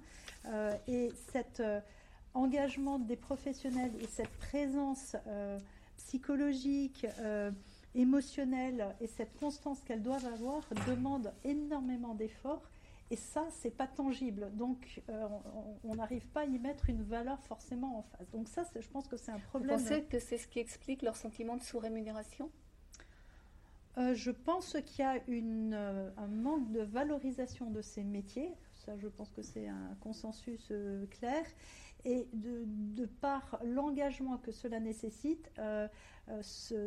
[0.88, 1.62] et cet
[2.34, 5.16] engagement des professionnels et cette présence
[5.98, 7.06] psychologique,
[7.96, 12.70] émotionnelle et cette constance qu'elles doivent avoir demandent énormément d'efforts.
[13.12, 14.50] Et ça, c'est pas tangible.
[14.56, 15.28] Donc, euh,
[15.84, 18.30] on n'arrive pas à y mettre une valeur forcément en face.
[18.32, 19.78] Donc ça, je pense que c'est un problème.
[19.78, 22.50] Vous pensez que c'est ce qui explique leur sentiment de sous-rémunération?
[23.98, 28.54] Euh, Je pense qu'il y a une, euh, un manque de valorisation de ces métiers.
[28.74, 30.72] Ça, je pense que c'est un consensus
[31.12, 31.44] clair.
[32.08, 35.88] Et de, de par l'engagement que cela nécessite, euh,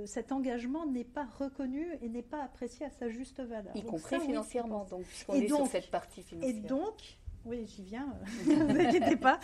[0.07, 3.75] cet engagement n'est pas reconnu et n'est pas apprécié à sa juste valeur.
[3.75, 6.57] Y compris financièrement, donc, puisqu'on est sur cette partie financière.
[6.57, 8.15] Et donc, oui, j'y viens,
[8.47, 9.41] ne vous inquiétez pas.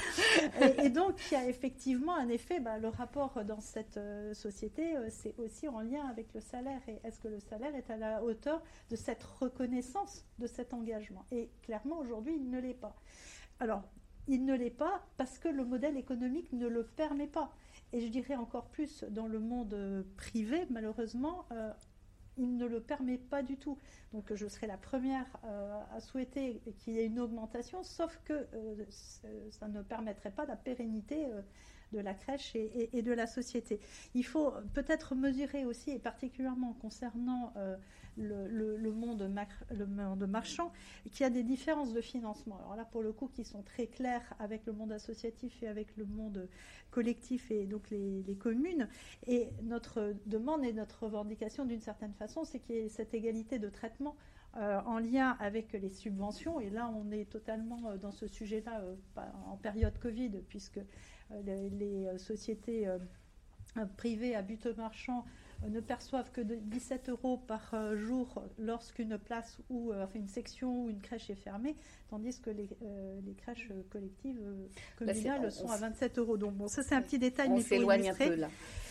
[0.83, 4.97] Et, donc, il y a effectivement un effet, bah, le rapport dans cette euh, société,
[4.97, 6.81] euh, c'est aussi en lien avec le salaire.
[6.89, 11.25] Et est-ce que le salaire est à la hauteur de cette reconnaissance de cet engagement?
[11.33, 12.95] Et clairement, aujourd'hui, il ne l'est pas.
[13.61, 13.83] Alors,
[14.27, 17.53] il ne l'est pas parce que le modèle économique ne le permet pas.
[17.93, 21.73] Et je dirais encore plus dans le monde privé, malheureusement, euh,
[22.37, 23.79] il ne le permet pas du tout.
[24.13, 25.27] Donc je serai la première
[25.93, 28.47] à souhaiter qu'il y ait une augmentation, sauf que
[29.51, 31.27] ça ne permettrait pas la pérennité
[31.95, 33.81] de la crèche et, de la société.
[34.15, 37.77] Il faut peut-être mesurer aussi, et particulièrement concernant euh,
[38.17, 39.31] le, monde
[39.71, 40.73] le monde marchand,
[41.11, 42.59] qu'il y a des différences de financement.
[42.59, 45.97] Alors là, pour le coup, qui sont très claires avec le monde associatif et avec
[45.97, 46.49] le monde
[46.91, 48.89] collectif et donc les, communes.
[49.27, 53.59] Et notre demande et notre revendication, d'une certaine façon, c'est qu'il y ait cette égalité
[53.59, 54.17] de traitement
[54.57, 56.61] euh, en lien avec les subventions.
[56.61, 58.83] Et là, on est totalement euh, dans ce sujet-là
[59.47, 60.81] en période Covid, puisque
[61.35, 62.99] euh, les, euh, sociétés euh,
[63.97, 65.25] privées à but marchand
[65.69, 71.01] ne perçoivent que de 17 euros par jour lorsqu'une place ou une section ou une
[71.01, 71.75] crèche est fermée,
[72.11, 72.69] tandis que les,
[73.39, 74.41] crèches collectives
[74.99, 76.37] communales sont à 27 euros.
[76.37, 78.51] Donc bon, ça c'est un petit détail, on mais s'éloigne un peu là.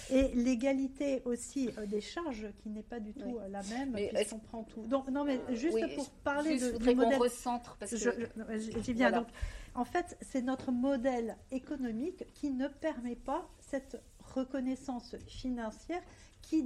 [0.09, 4.81] Et l'égalité aussi des charges, qui n'est pas du tout la même, puisqu'on prend tout.
[4.87, 9.11] Donc non, mais juste pour parler de, du modèle, recentre parce que j'y viens.
[9.11, 9.27] Donc
[9.75, 16.01] en fait, c'est notre modèle économique qui ne permet pas cette reconnaissance financière
[16.41, 16.65] qui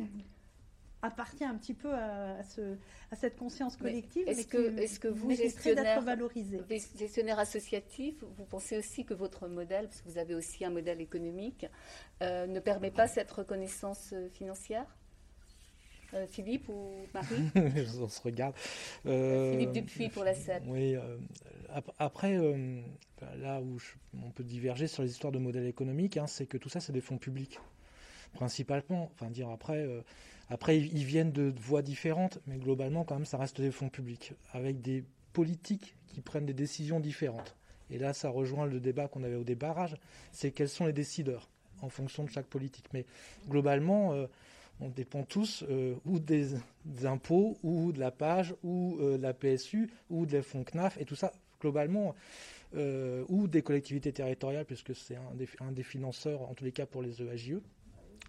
[1.02, 2.42] appartient un petit peu à,
[3.16, 6.04] cette conscience collective, est-ce que, est que vous, gestionnaire,
[6.96, 11.00] gestionnaire associatif, vous pensez aussi que votre modèle, parce que vous avez aussi un modèle
[11.00, 11.66] économique,
[12.22, 14.86] euh, ne permet pas cette reconnaissance euh, financière?
[16.14, 17.50] Euh, Philippe ou Marie
[18.02, 18.56] On se regarde.
[19.04, 20.64] Philippe Dupuis pour la scène.
[20.68, 20.96] Oui,
[22.00, 22.38] après,
[23.40, 23.78] là où
[24.24, 26.94] on peut diverger sur les histoires de modèles économiques, hein, c'est que tout ça, c'est
[26.94, 27.60] des fonds publics,
[28.34, 29.10] principalement.
[29.14, 30.02] Enfin, dire après, euh,
[30.50, 34.34] après ils viennent de voies différentes, mais globalement, quand même, ça reste des fonds publics,
[34.54, 35.04] avec des
[35.34, 37.56] politiques qui prennent des décisions différentes.
[37.90, 39.96] Et là, ça rejoint le débat qu'on avait au débarrage,
[40.32, 41.50] c'est quels sont les décideurs
[41.82, 42.86] en fonction de chaque politique.
[42.94, 43.06] Mais
[43.48, 44.28] globalement, euh,
[44.80, 46.56] on dépend tous euh, ou des,
[47.04, 51.16] impôts, ou de la page, ou de la PSU, ou des fonds CNAF, et tout
[51.16, 52.16] ça, globalement,
[52.76, 57.02] euh, ou des collectivités territoriales, puisque c'est un des, financeurs, en tous les cas pour
[57.02, 57.62] les EAJE.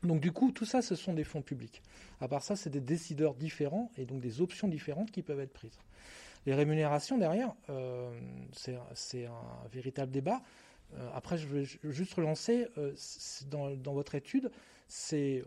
[0.05, 1.83] Donc du coup, tout ça, ce sont des fonds publics.
[2.21, 5.53] À part ça, c'est des décideurs différents et donc des options différentes qui peuvent être
[5.53, 5.79] prises.
[6.47, 8.17] Les rémunérations derrière, euh,
[8.53, 10.41] c'est un véritable débat.
[10.95, 12.69] Euh, après, je veux juste relancer,
[13.51, 14.53] dans, votre étude,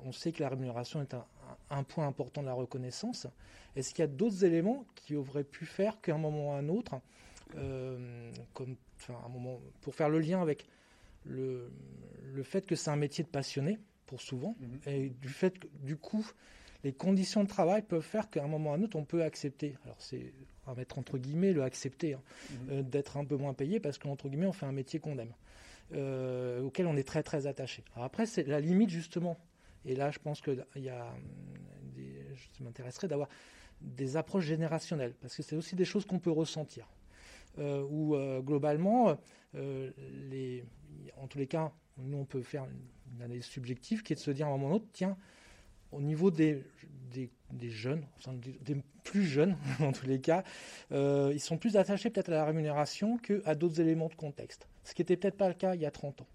[0.06, 1.26] on sait que la rémunération est un,
[1.70, 3.28] un point important de la reconnaissance.
[3.76, 6.58] Est-ce qu'il y a d'autres éléments qui auraient pu faire qu'à un moment ou à
[6.58, 6.96] un autre,
[7.56, 8.76] euh, comme,
[9.10, 10.66] un moment, pour faire le lien avec
[11.26, 11.72] le,
[12.34, 14.80] le fait que c'est un métier de passionné, pour souvent, mhm.
[14.88, 16.30] et du fait que, du coup,
[16.84, 19.24] les conditions de travail peuvent faire qu'à un moment ou à un autre, on peut
[19.24, 19.76] accepter.
[19.86, 20.34] Alors, c'est,
[20.68, 22.70] à mettre entre guillemets, le accepter, hein, mhm.
[22.72, 25.34] euh, d'être un peu moins payé parce qu'entre guillemets, on fait un métier qu'on aime,
[25.94, 27.84] euh, auquel on est très, très attaché.
[27.96, 29.38] Après, c'est la limite, justement.
[29.86, 31.14] Et là, je pense que il y a
[31.96, 32.26] des,
[32.58, 33.30] je m'intéresserais d'avoir
[33.82, 36.88] des approches générationnelles, parce que c'est aussi des choses qu'on peut ressentir.
[37.60, 39.18] Euh, où euh, globalement,
[39.56, 39.92] euh,
[41.18, 44.32] en tous les cas, nous on peut faire une analyse subjective qui est de se
[44.32, 45.18] dire à un moment ou autre, tiens,
[45.92, 46.64] au niveau des,
[47.12, 48.06] des, jeunes,
[48.62, 50.44] des, plus jeunes en tous les cas,
[50.92, 54.68] ils sont plus attachés peut-être à la rémunération qu'à d'autres éléments de contexte.
[54.84, 56.28] Ce qui n'était peut-être pas le cas il y a 30 ans.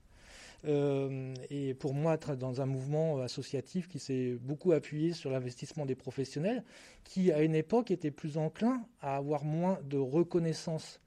[1.50, 5.94] et pour moi, être dans un mouvement associatif qui s'est beaucoup appuyé sur l'investissement des
[5.94, 6.64] professionnels,
[7.04, 11.05] qui à une époque était plus enclin à avoir moins de reconnaissance euh,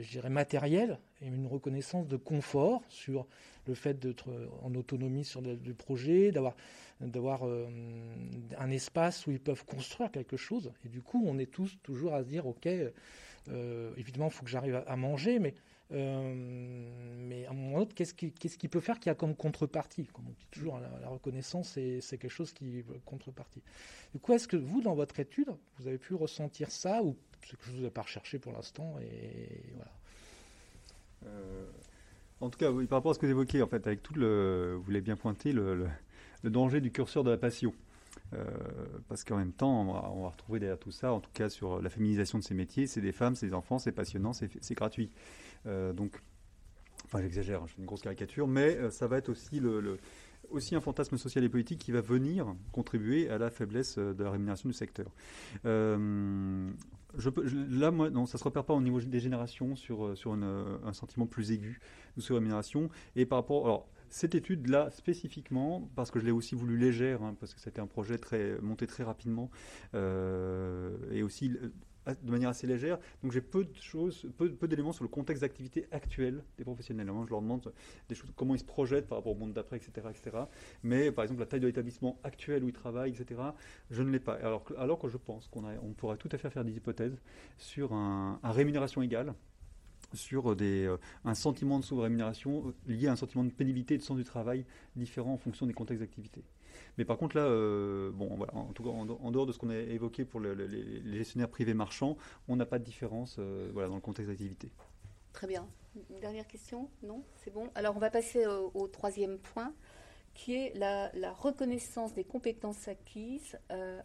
[0.00, 3.26] je dirais, matériel et une reconnaissance de confort sur
[3.66, 4.28] le fait d'être
[4.62, 6.32] en autonomie sur le, projet,
[7.00, 7.66] d'avoir euh,
[8.58, 10.72] un espace où ils peuvent construire quelque chose.
[10.84, 12.68] Et du coup, on est tous toujours à se dire, ok,
[13.48, 15.54] euh, évidemment, il faut que j'arrive à, manger, mais
[15.92, 19.34] mais à un moment donné, qu'est-ce qui, qu'est-ce qui peut faire qu'il y a comme
[19.34, 20.06] contrepartie?
[20.06, 23.62] Comme on dit toujours, la, reconnaissance, c'est, quelque chose qui contrepartie.
[24.12, 27.50] Du coup, est-ce que vous, dans votre étude, vous avez pu ressentir ça ou c'est
[27.50, 28.96] quelque chose que vous n'avez pas recherché pour l'instant.
[29.00, 29.92] Et voilà.
[31.26, 31.66] Euh,
[32.40, 34.78] en tout cas, par rapport à ce que vous évoquez, en fait, avec tout le,
[34.82, 35.86] vous l'avez bien pointé, le,
[36.42, 37.74] danger du curseur de la passion.
[38.34, 38.44] Euh,
[39.08, 41.90] parce qu'en même temps, on va, retrouver derrière tout ça, en tout cas sur la
[41.90, 45.10] féminisation de ces métiers, c'est des femmes, c'est des enfants, c'est passionnant, c'est gratuit.
[45.66, 46.20] Euh, donc,
[47.04, 49.98] enfin j'exagère, hein, je fais une grosse caricature, mais ça va être aussi le,
[50.50, 54.30] aussi un fantasme social et politique qui va venir contribuer à la faiblesse de la
[54.30, 55.10] rémunération du secteur.
[55.64, 56.70] Euh,
[57.70, 60.78] là, moi, non, ça se repère pas au niveau des générations sur, euh, sur euh,
[60.84, 61.80] un sentiment plus aigu
[62.16, 62.88] de rémunération.
[63.16, 67.34] Et par rapport, alors, cette étude-là spécifiquement, parce que je l'ai aussi voulu légère, hein,
[67.40, 69.50] parce que c'était un projet très monté très rapidement,
[69.94, 71.50] euh, et aussi
[72.06, 72.98] de manière assez légère.
[73.22, 73.66] Donc j'ai peu
[74.68, 77.06] d'éléments sur le contexte d'activité actuel des professionnels.
[77.06, 77.72] je leur demande
[78.08, 80.36] des choses, comment ils se projettent par rapport au monde d'après, etc., etc.
[80.82, 83.40] Mais par exemple, la taille de l'établissement actuel où ils travaillent, etc.,
[83.90, 84.34] je ne l'ai pas.
[84.34, 87.20] Alors, que je pense qu'on on pourrait tout à fait faire des hypothèses
[87.58, 89.34] sur un, rémunération égale
[90.14, 94.18] sur euh, un sentiment de sous-rémunération lié à un sentiment de pénibilité et de sens
[94.18, 96.44] du travail différent en fonction des contextes d'activité.
[96.98, 99.70] Mais par contre, là, euh, bon, voilà, en tout cas, en, dehors de ce qu'on
[99.70, 102.16] a évoqué pour les, gestionnaires privés marchands,
[102.48, 104.70] on n'a pas de différence euh, voilà, dans le contexte d'activité.
[105.32, 105.66] Très bien.
[106.10, 106.90] Une dernière question?
[107.02, 107.24] Non?
[107.36, 107.70] C'est bon?
[107.74, 109.72] Alors, on va passer au, troisième point,
[110.34, 113.58] qui est la, reconnaissance des compétences acquises.
[113.70, 114.00] Euh,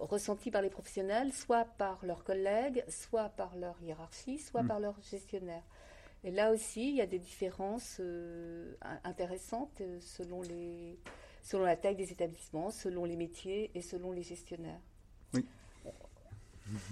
[0.00, 4.68] ressenties par les professionnels, soit par leurs collègues, soit par leur hiérarchie, soit hmm.
[4.68, 5.64] par leurs gestionnaires.
[6.24, 8.02] Et là aussi, il y a des différences
[9.02, 10.98] intéressantes selon les,
[11.42, 14.80] selon la taille des établissements, selon les métiers et selon les gestionnaires.
[15.34, 15.44] Oui.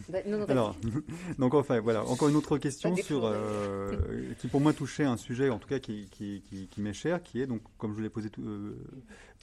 [0.08, 0.76] Bah, Alors,
[1.38, 5.48] donc enfin voilà, encore une autre question sur euh, qui pour moi touchait un sujet
[5.48, 8.30] en tout cas qui, qui, qui, m'est cher, qui est donc comme je l'ai posé
[8.30, 8.76] tout, euh,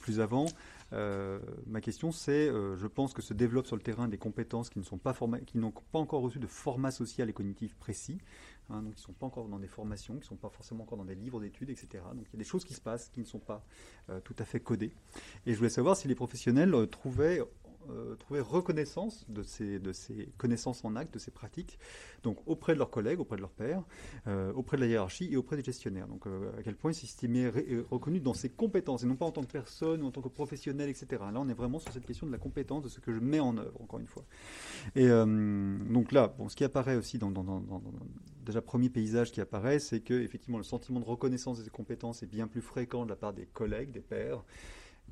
[0.00, 0.46] plus avant,
[0.92, 4.78] euh, ma question c'est, je pense que se développent sur le terrain des compétences qui
[4.78, 8.18] ne sont pas qui n'ont pas encore reçu de format social et cognitif précis,
[8.70, 10.84] Hein, donc qui ne sont pas encore dans des formations, qui ne sont pas forcément
[10.84, 12.04] encore dans des livres d'études, etc.
[12.14, 13.64] Donc il y a des choses qui se passent qui ne sont pas
[14.10, 14.92] euh, tout à fait codées.
[15.46, 17.40] Et je voulais savoir si les professionnels euh, trouvaient
[17.90, 21.78] euh, trouver reconnaissance de ces, de ces connaissances en acte, de ces pratiques,
[22.22, 23.82] donc auprès de leurs collègues, auprès de leurs pairs,
[24.26, 26.06] euh, auprès de la hiérarchie et auprès des gestionnaires.
[26.06, 27.48] Donc euh, à quel point ils s'estimaient
[27.90, 30.28] reconnus dans ses compétences et non pas en tant que personne ou en tant que
[30.28, 31.06] professionnel, etc.
[31.32, 33.40] Là, on est vraiment sur cette question de la compétence, de ce que je mets
[33.40, 34.24] en œuvre, encore une fois.
[34.94, 37.82] Et donc là, bon, ce qui apparaît aussi dans, dans, dans, dans
[38.48, 42.22] déjà premier paysage qui apparaît, c'est que effectivement le sentiment de reconnaissance de ses compétences
[42.22, 44.42] est bien plus fréquent de la part des collègues, des pairs,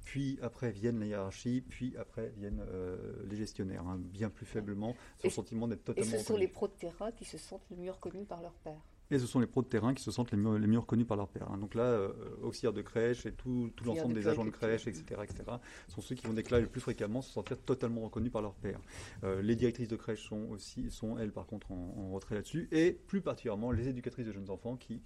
[0.04, 2.96] puis après viennent les hiérarchies, puis après viennent euh,
[3.28, 6.14] les gestionnaires, hein, bien plus faiblement, ce sentiment d'être totalement.
[6.14, 8.54] Et ce sont les pros de terrain qui se sentent le mieux reconnus par leur
[8.54, 8.80] père.
[9.10, 11.06] Et ce sont les pros de terrain qui se sentent les mieux, les mieux reconnus
[11.06, 11.48] par leur père.
[11.50, 11.58] Hein.
[11.58, 15.20] Donc là, euh, auxiliaires de crèche et tout, tout l'ensemble des agents de crèche, etc.,
[15.22, 15.44] etc.,
[15.86, 18.80] sont ceux qui vont déclarer le plus fréquemment se sentir totalement reconnus par leur père.
[19.22, 22.68] Euh, les directrices de crèche sont aussi, sont elles par contre en, en retrait là-dessus,
[22.72, 25.02] et plus particulièrement les éducatrices de jeunes enfants qui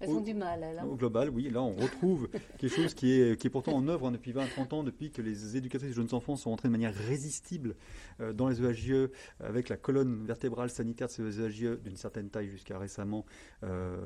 [0.00, 0.78] elles ont du mal, elles.
[0.78, 0.86] Hein.
[0.86, 1.50] Au global, oui.
[1.50, 2.28] Là, on retrouve
[2.58, 5.20] quelque chose qui est, qui est pourtant en œuvre hein, depuis 20-30 ans, depuis que
[5.20, 7.76] les éducatrices de jeunes enfants sont entrées de manière résistible
[8.20, 12.48] euh, dans les EAGE, avec la colonne vertébrale sanitaire de ces EAGE d'une certaine taille
[12.48, 13.26] jusqu'à récemment,
[13.62, 13.96] euh,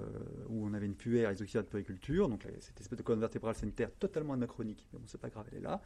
[0.49, 2.29] où on avait une puère auxiliaires de périculture.
[2.29, 4.87] Donc, cette espèce de colonne vertébrale sanitaire totalement anachronique.
[4.93, 5.81] Mais bon, c'est pas grave, elle est là.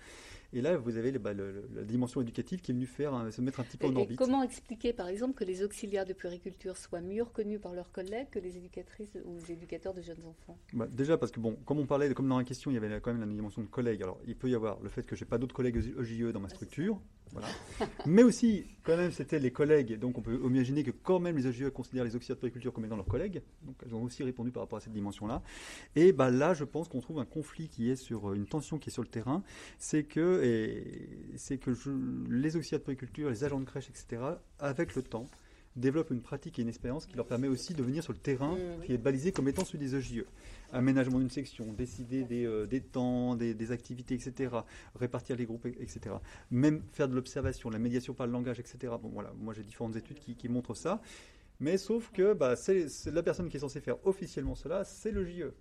[0.52, 3.64] Et là, vous avez bah, la dimension éducative qui est venue faire se mettre un
[3.64, 4.16] petit peu en orbite.
[4.16, 8.28] Comment expliquer, par exemple, que les auxiliaires de puriculture soient mieux reconnus par leurs collègues
[8.30, 10.58] que les éducatrices ou les éducateurs de jeunes enfants?
[10.72, 13.00] Bah, Déjà parce que, bon, comme on parlait, comme dans la question, il y avait
[13.00, 14.02] quand même la dimension de collègues.
[14.02, 16.48] Alors, il peut y avoir le fait que j'ai pas d'autres collègues EJE dans ma
[16.48, 17.00] structure.
[17.32, 17.48] Voilà.
[18.06, 19.98] Mais aussi, quand même, c'était les collègues.
[19.98, 22.84] Donc, on peut imaginer que quand même les EJE considèrent les auxiliaires de puriculture comme
[22.84, 23.42] étant leurs collègues.
[23.62, 25.42] Donc, elles ont aussi répondu par rapport à cette dimension-là.
[25.96, 28.90] Et bah, là, je pense qu'on trouve un conflit qui est sur une tension qui
[28.90, 29.42] est sur le terrain.
[29.78, 30.42] C'est que,
[31.36, 31.70] c'est que
[32.30, 34.22] les auxiliaires de puriculture, les agents de crèche, etc.,
[34.58, 35.26] avec le temps,
[35.76, 38.56] développent une pratique et une expérience qui leur permet aussi de venir sur le terrain
[38.84, 40.24] qui est balisé comme étant celui des EJE.
[40.72, 44.54] Aménagement d'une section, décider des, euh, temps, des, activités, etc.
[44.94, 46.16] Répartir les groupes, etc.
[46.50, 48.92] Même faire de l'observation, la médiation par le langage, etc.
[49.00, 51.00] Bon, voilà, moi j'ai différentes études qui, qui, montrent ça.
[51.60, 55.24] Mais sauf que bah, c'est la personne qui est censée faire officiellement cela, c'est le
[55.24, 55.52] JE.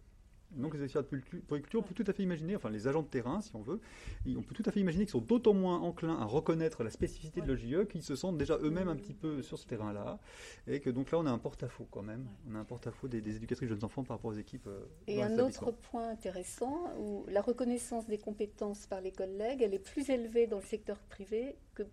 [0.51, 3.07] Donc les experts de puriculture, on peut tout à fait imaginer, enfin les agents de
[3.07, 3.81] terrain si on veut,
[4.25, 7.41] on peut tout à fait imaginer qu'ils sont d'autant moins enclins à reconnaître la spécificité
[7.41, 10.19] de l'OJE qu'ils se sentent déjà eux-mêmes un petit peu sur ce terrain-là,
[10.65, 13.17] et que donc là on a un porte-à-faux quand même, on a un porte-à-faux des,
[13.17, 14.67] éducatrices de jeunes enfants par rapport aux équipes.
[14.67, 19.73] Euh, et un autre point intéressant, où la reconnaissance des compétences par les collègues, elle
[19.73, 21.83] est plus élevée dans le secteur privé que,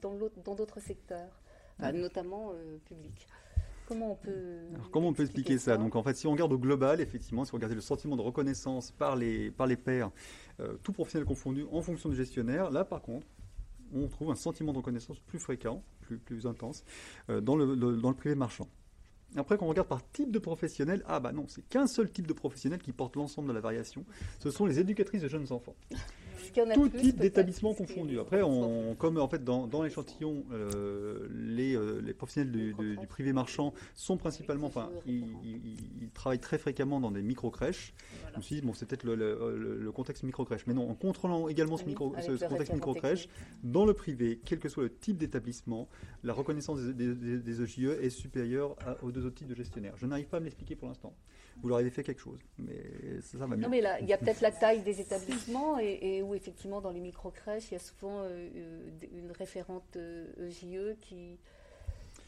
[0.00, 1.40] dans d'autres secteurs,
[1.78, 3.26] notamment euh, public.
[3.86, 4.56] Comment on peut,
[4.92, 7.52] comment on peut expliquer, ça, Donc en fait, si on regarde au global, effectivement, si
[7.52, 10.10] on regarde le sentiment de reconnaissance par les, par les pairs,
[10.60, 13.26] euh, tout professionnel confondu, en fonction du gestionnaire, là par contre,
[13.92, 16.82] on trouve un sentiment de reconnaissance plus fréquent, plus, plus intense,
[17.28, 18.68] euh, dans, le, dans le privé marchand.
[19.36, 22.26] Après, quand on regarde par type de professionnel, ah bah non, c'est qu'un seul type
[22.26, 24.04] de professionnel qui porte l'ensemble de la variation.
[24.38, 25.74] Ce sont les éducatrices de jeunes enfants
[26.52, 28.18] tout type d'établissement confondu.
[28.18, 32.74] Après, on, comme en fait dans, l'échantillon, euh, les, euh, les, professionnels du,
[33.08, 37.94] privé marchand sont principalement, enfin, ils, travaillent très fréquemment dans des micro-crèches.
[38.32, 40.66] Je me suis dit, bon, c'est peut-être le, contexte micro-crèche.
[40.66, 43.28] Mais non, en contrôlant également ce, micro, ce, contexte micro-crèche,
[43.62, 45.88] dans le privé, quel que soit le type d'établissement,
[46.22, 49.94] la reconnaissance des, des, EJE e est supérieure aux deux autres types de gestionnaires.
[49.96, 51.14] Je n'arrive pas à me l'expliquer pour l'instant
[51.62, 52.40] vous leur avez fait quelque chose.
[52.58, 53.56] Mais ça, va mieux.
[53.56, 56.90] Non, mais là, il y a peut-être la taille des établissements et, où effectivement dans
[56.90, 61.38] les micro-crèches, il y a souvent euh, euh, une référente EJE euh, qui,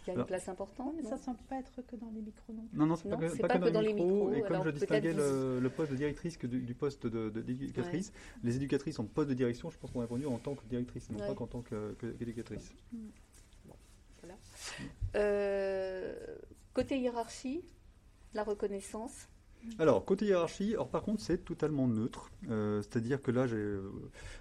[0.09, 0.95] a une place importante.
[0.97, 3.16] mais ça ne semble pas être que dans les micros non Non, non, c'est pas,
[3.16, 4.33] Non, que, c'est pas pas que que dans, dans les les micros.
[4.35, 7.29] Et comme alors je distinguais le, le poste de directrice que du, du poste de-
[7.29, 8.12] de- d'éducatrice,
[8.45, 11.11] les éducatrices en poste de direction, je pense qu'on a répondu en tant que directrice,
[11.11, 11.27] non Ouais.
[11.27, 12.72] pas qu'en tant que- que- qu'éducatrice.
[14.22, 14.37] Voilà.
[15.16, 16.14] Euh,
[16.72, 17.62] côté hiérarchie,
[18.37, 19.28] la reconnaissance.
[19.78, 22.30] Alors, côté hiérarchie, alors par contre, c'est totalement neutre.
[22.51, 23.91] Euh, C'est-à-dire que là, euh,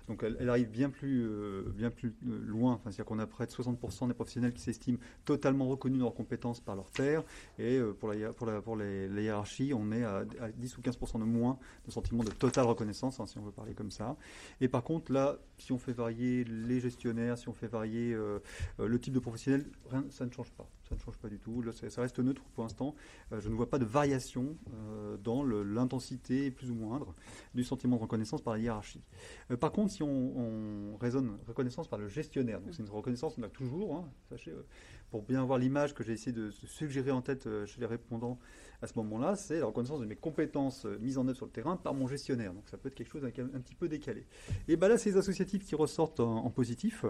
[0.07, 2.79] donc elle, arrive bien plus, euh, bien plus loin.
[2.83, 6.61] C'est-à-dire qu'on a près de 60% des professionnels qui s'estiment totalement reconnus dans leurs compétences
[6.61, 7.23] par leurs pairs.
[7.57, 11.57] Et pour, la, pour, les, hiérarchies, on est à, à 10 ou 15% de moins
[11.85, 14.15] de sentiment de totale reconnaissance, hein, si on veut parler comme ça.
[14.61, 18.15] Et par contre, là, si on fait varier les gestionnaires, si on fait varier
[18.77, 20.69] le type de professionnel, rien, ça ne change pas.
[20.87, 21.63] Ça ne change pas du tout.
[21.71, 22.95] Ça, reste neutre pour l'instant.
[23.31, 27.15] Euh, je ne vois pas de variation euh, dans l'intensité plus ou moindre
[27.55, 29.01] du sentiment de reconnaissance par la hiérarchie.
[29.51, 33.35] Euh, par contre, si on, on raisonne reconnaissance par le gestionnaire, donc c'est une reconnaissance
[33.35, 34.53] qu'on a toujours, hein, sachez,
[35.15, 38.37] pour bien avoir l'image que j'ai essayé de suggérer en tête euh, chez les répondants
[38.81, 41.53] à ce moment-là, c'est la reconnaissance de mes compétences euh, mises en œuvre sur le
[41.53, 42.53] terrain par mon gestionnaire.
[42.53, 44.25] Donc ça peut être quelque chose un, petit peu décalé.
[44.67, 47.05] Et ben là, c'est les associatifs qui ressortent en, positif,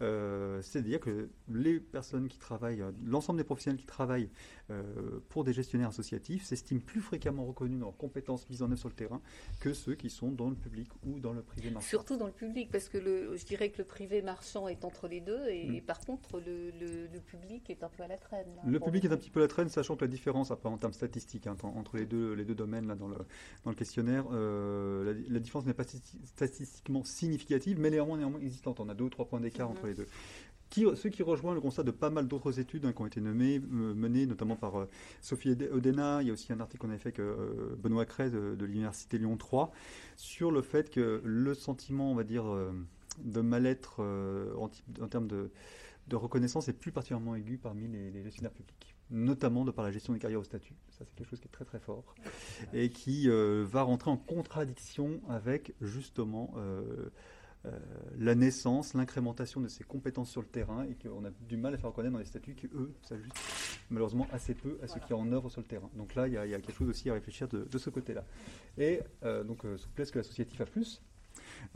[0.00, 4.30] euh, c'est-à-dire que les personnes qui travaillent, l'ensemble des professionnels qui travaillent
[4.70, 8.78] euh, pour des gestionnaires associatifs s'estiment plus fréquemment reconnus dans leurs compétences mises en œuvre
[8.78, 9.20] sur le terrain
[9.60, 11.88] que ceux qui sont dans le public ou dans le privé marchand.
[11.88, 15.08] Surtout dans le public, parce que le, je dirais que le privé marchand est entre
[15.08, 15.74] les deux, et, Mm.
[15.74, 18.46] et par contre, le, le- le public est un peu à la traîne.
[18.56, 20.68] là, Le public est un petit peu à la traîne, sachant que la différence, après
[20.68, 23.16] en termes statistiques, hein, en- entre les deux, les deux domaines là, dans, le,
[23.64, 28.40] dans le questionnaire, euh, la, la différence n'est pas stati- statistiquement significative, mais néanmoins, néanmoins
[28.40, 28.80] existante.
[28.80, 29.76] On a deux ou trois points d'écart Mhm.
[29.76, 30.06] entre les deux.
[30.70, 33.20] Qui, ce qui rejoint le constat de pas mal d'autres études hein, qui ont été
[33.20, 34.88] nommées, euh, menées notamment par euh,
[35.20, 36.22] Sophie Ode- Odena.
[36.22, 38.64] Il y a aussi un article qu'on avait fait avec euh, Benoît Cray de, de
[38.64, 39.72] l'Université Lyon 3
[40.16, 42.70] sur le fait que le sentiment, on va dire, euh,
[43.18, 44.68] de mal-être euh, en,
[45.08, 45.50] termes de,
[46.12, 50.12] reconnaissance est plus particulièrement aigu parmi les, les gestionnaires publics, notamment de par la gestion
[50.12, 50.74] des carrières au statut.
[50.90, 52.14] Ça, c'est quelque chose qui est très très fort
[52.72, 57.10] et qui euh, va rentrer en contradiction avec justement euh, euh,
[58.18, 61.78] la naissance, l'incrémentation de ces compétences sur le terrain et qu'on a du mal à
[61.78, 63.36] faire reconnaître dans les statuts qui, eux, s'ajustent
[63.90, 65.90] malheureusement assez peu à ce qui est en œuvre sur le terrain.
[65.94, 67.78] Donc là, il y, a- il y a quelque chose aussi à réfléchir de, de
[67.78, 68.24] ce côté-là.
[68.78, 71.02] Et euh, donc, euh, souplesse que l'associatif a plus,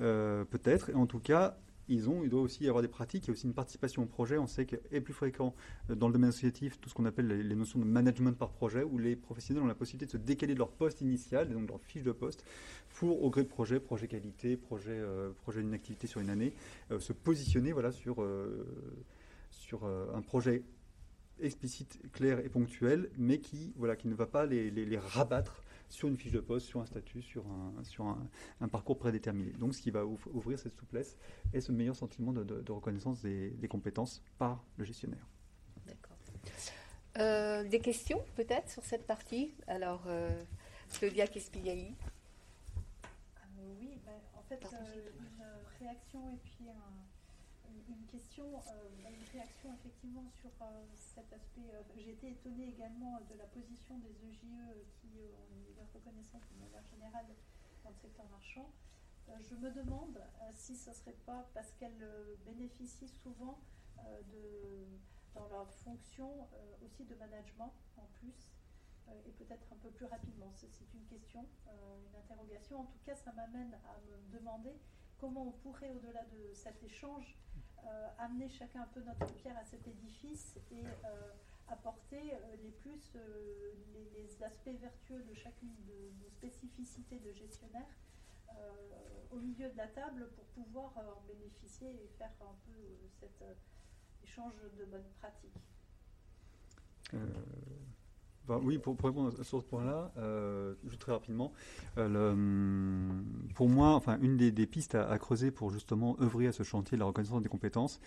[0.00, 0.88] euh, peut-être.
[0.90, 1.58] Et en tout cas,
[1.88, 3.28] il doit aussi y avoir des pratiques.
[3.28, 4.38] A aussi une participation au projet.
[4.38, 5.54] On sait est plus fréquent
[5.90, 8.82] euh, dans le domaine associatif tout ce qu'on appelle les, notions de management par projet,
[8.82, 11.64] où les professionnels ont la possibilité de se décaler de leur poste initial, et donc
[11.64, 12.44] de leur fiche de poste,
[12.88, 16.54] pour, au gré de projet, projet qualité, projet, euh, projet d'une activité sur une année,
[16.90, 17.72] euh, se positionner
[19.50, 20.62] sur, un projet
[21.40, 25.63] explicite, clair et ponctuel, mais qui, voilà, qui ne va pas les rabattre
[25.94, 28.28] sur une fiche de poste, sur un statut, sur un, sur un,
[28.60, 29.52] un parcours prédéterminé.
[29.52, 31.16] Donc ce qui va ouvrir cette souplesse
[31.52, 35.26] et ce meilleur sentiment de, de- de reconnaissance des, des compétences par le gestionnaire.
[35.86, 36.16] D'accord.
[37.18, 39.54] Euh, des questions peut-être sur cette partie?
[39.68, 40.28] Alors, euh,
[40.98, 41.94] Claudia Kespiaï.
[42.76, 46.93] Euh, oui, ben, en fait, euh, une réaction et puis un-
[48.14, 51.68] question, euh, une réaction effectivement sur euh, cet aspect.
[51.74, 55.92] euh, J'ai été étonnée également de la position des EJE qui euh, ont une meilleure
[55.92, 57.26] reconnaissance de manière générale
[57.82, 58.70] dans le secteur marchand.
[59.40, 60.20] Je me demande
[60.52, 62.06] si ce ne serait pas parce qu'elles
[62.44, 63.58] bénéficient souvent
[63.96, 64.86] de,
[65.34, 66.46] dans leur fonction
[66.84, 68.50] aussi de management en plus
[69.24, 70.52] et peut-être un peu plus rapidement.
[70.54, 72.80] C'est une question, une interrogation.
[72.80, 74.78] En tout cas, ça m'amène à me demander
[75.16, 77.34] comment on pourrait, au-delà de cet échange,
[78.18, 81.32] amener chacun un peu notre pierre à cet édifice et euh,
[81.68, 87.86] apporter euh, les plus, euh, les, aspects vertueux de chacune de nos spécificités de gestionnaire
[88.50, 88.54] euh,
[89.30, 93.08] au milieu de la table pour pouvoir euh, en bénéficier et faire un peu euh,
[93.20, 93.54] cet euh,
[94.22, 95.56] échange de bonnes pratiques.
[98.48, 101.52] Oui, pour, répondre sur ce point-là, euh, juste très rapidement,
[101.96, 103.24] euh, hum,
[103.54, 107.00] pour moi, enfin, une des, pistes à, creuser pour justement œuvrer à ce chantier de
[107.00, 108.00] la reconnaissance des compétences,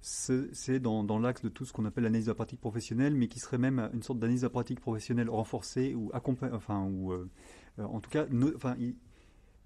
[0.00, 3.40] c'est dans, l'axe de tout ce qu'on appelle l'analyse de la pratique professionnelle, mais qui
[3.40, 7.28] serait même une sorte d'analyse de la pratique professionnelle renforcée ou accompagnée, enfin, ou euh,
[7.78, 8.26] en tout cas,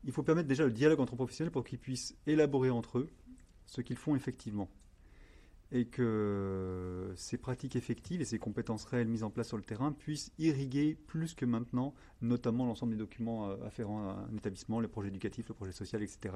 [0.05, 3.09] il faut permettre déjà le dialogue entre professionnels pour qu'ils puissent élaborer entre eux
[3.67, 4.69] ce qu'ils font effectivement
[5.71, 9.93] et que ces pratiques effectives et ces compétences réelles mises en place sur le terrain
[9.93, 14.89] puissent irriguer plus que maintenant, notamment l'ensemble des documents euh, afférents à un établissement, le
[14.89, 16.35] projet éducatif, le projet social, etc.,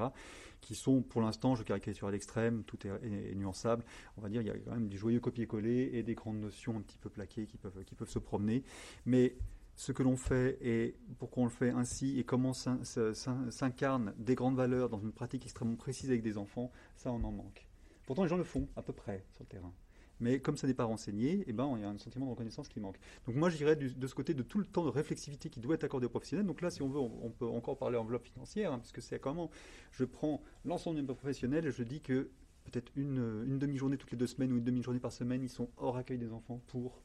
[0.60, 3.84] qui sont pour l'instant, je caricature à l'extrême, tout est, nuançable.
[4.18, 6.76] On va dire il y a quand même du joyeux copier-coller et des grandes notions
[6.76, 8.62] un petit peu plaquées qui peuvent, qui peuvent se promener.
[9.06, 9.36] Mais
[9.76, 14.12] ce que l'on fait et pourquoi on le fait ainsi et comment s'in- s'in- s'incarnent
[14.18, 17.66] des grandes valeurs dans une pratique extrêmement précise avec des enfants, ça on en manque.
[18.12, 19.72] Pourtant, les gens le font à peu près sur le terrain.
[20.20, 22.68] Mais comme ça n'est pas renseigné, eh ben, il y a un sentiment de reconnaissance
[22.68, 22.98] qui manque.
[23.26, 25.76] Donc moi, je dirais de ce côté de tout le temps de réflexivité qui doit
[25.76, 26.44] être accordé aux professionnels.
[26.44, 29.50] Donc là, si on veut, on, peut encore parler enveloppe financière, hein, puisque c'est comment
[29.92, 32.28] je prends l'ensemble des professionnels et je dis que
[32.64, 35.70] peut-être une, une demi-journée toutes les deux semaines ou une demi-journée par semaine, ils sont
[35.78, 37.00] hors accueil des enfants pour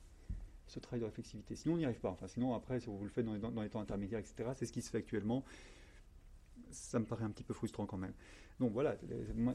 [0.67, 1.55] ce travail de réflexivité.
[1.55, 2.09] Sinon, on n'y arrive pas.
[2.09, 4.65] Enfin, sinon, après, si vous le faites dans les, dans les temps intermédiaires, etc., c'est
[4.65, 5.45] ce qui se fait actuellement.
[6.69, 8.13] Ça me paraît un petit peu frustrant quand même.
[8.59, 8.95] Donc voilà,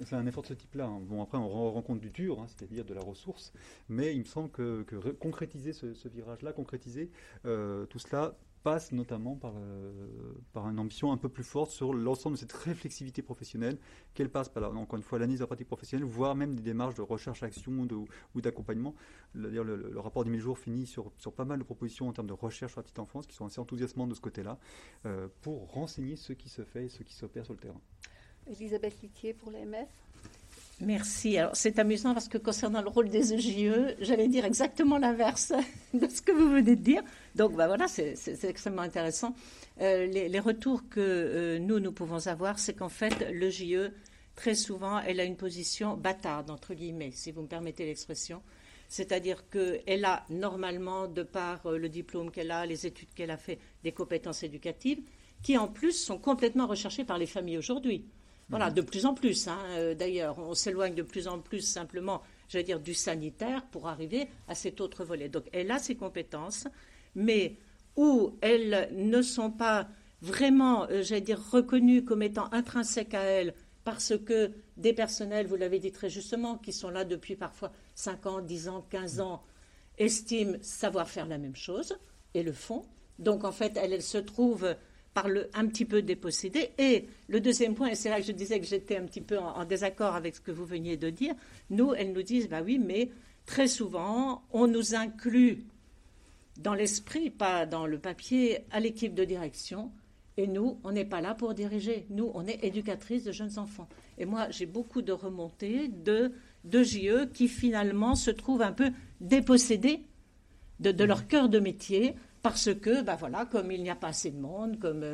[0.04, 0.86] c'est un effort de ce type-là.
[0.86, 1.00] Hein.
[1.02, 3.52] Bon, après, on rencontre du dur, hein, c'est-à-dire de la ressource,
[3.88, 4.82] mais il me semble que,
[5.18, 7.10] concrétiser ce, virage-là, concrétiser
[7.44, 11.92] euh, tout cela passe notamment par, euh, par une ambition un peu plus forte sur
[11.92, 13.78] l'ensemble de cette réflexivité professionnelle
[14.14, 16.94] qu'elle passe par, encore une fois, l'analyse de la pratique professionnelle, voire même des démarches
[16.94, 17.86] de recherche-action
[18.34, 18.94] ou d'accompagnement.
[19.34, 22.72] Le, rapport du mi-jour finit sur, sur pas mal de propositions en termes de recherche
[22.72, 24.58] sur la petite enfance qui sont assez enthousiasmantes de ce côté-là
[25.06, 27.80] euh, pour renseigner ce qui se fait et ce qui s'opère sur le terrain.
[28.50, 29.88] Elisabeth Littier pour l'AMF.
[30.80, 31.38] Merci.
[31.38, 35.52] Alors c'est amusant parce que concernant le rôle des EJE, j'allais dire exactement l'inverse
[35.94, 37.02] de ce que vous venez de dire.
[37.36, 39.34] Donc bah, voilà, c'est extrêmement intéressant.
[39.80, 43.92] Euh, les, retours que euh, nous, nous pouvons avoir, c'est qu'en fait, l'EJE,
[44.34, 48.42] très souvent, elle a une position bâtarde, entre guillemets, si vous me permettez l'expression.
[48.88, 53.38] C'est-à-dire qu'elle a normalement, de par euh, le diplôme qu'elle a, les études qu'elle a
[53.38, 55.00] fait, des compétences éducatives,
[55.42, 58.04] qui en plus sont complètement recherchées par les familles aujourd'hui.
[58.52, 59.48] Voilà, de plus en plus.
[59.48, 63.88] Hein, euh, d'ailleurs, on s'éloigne de plus en plus simplement, j'allais dire, du sanitaire pour
[63.88, 65.30] arriver à cet autre volet.
[65.30, 66.68] Donc, elle a ses compétences,
[67.14, 67.56] mais
[67.96, 69.88] où elles ne sont pas
[70.20, 75.56] vraiment, euh, j'allais dire, reconnues comme étant intrinsèques à elle parce que des personnels, vous
[75.56, 79.42] l'avez dit très justement, qui sont là depuis parfois 5 ans, 10 ans, 15 ans,
[79.96, 81.96] estiment savoir faire la même chose
[82.34, 82.84] et le font.
[83.18, 84.76] Donc en fait, elle, elle se trouve
[85.14, 86.70] par le, un petit peu dépossédé.
[86.78, 89.38] Et le deuxième point, et c'est là que je disais que j'étais un petit peu
[89.38, 91.34] en, désaccord avec ce que vous veniez de dire,
[91.70, 93.10] nous, elles nous disent, bah oui, mais
[93.46, 95.64] très souvent, on nous inclut
[96.58, 99.90] dans l'esprit, pas dans le papier, à l'équipe de direction.
[100.38, 102.06] Et nous, on n'est pas là pour diriger.
[102.08, 103.88] Nous, on est éducatrice de jeunes enfants.
[104.16, 106.32] Et moi, j'ai beaucoup de remontées de,
[106.64, 108.90] de JE qui finalement se trouvent un peu
[109.20, 110.00] dépossédés
[110.80, 114.08] de, de leur cœur de métier parce que, ben voilà, comme il n'y a pas
[114.08, 115.04] assez de monde, comme,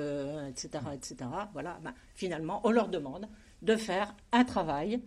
[0.48, 1.16] etc., euh, etc.,
[1.52, 3.28] voilà, ben, finalement, on leur demande
[3.60, 5.00] de faire un travail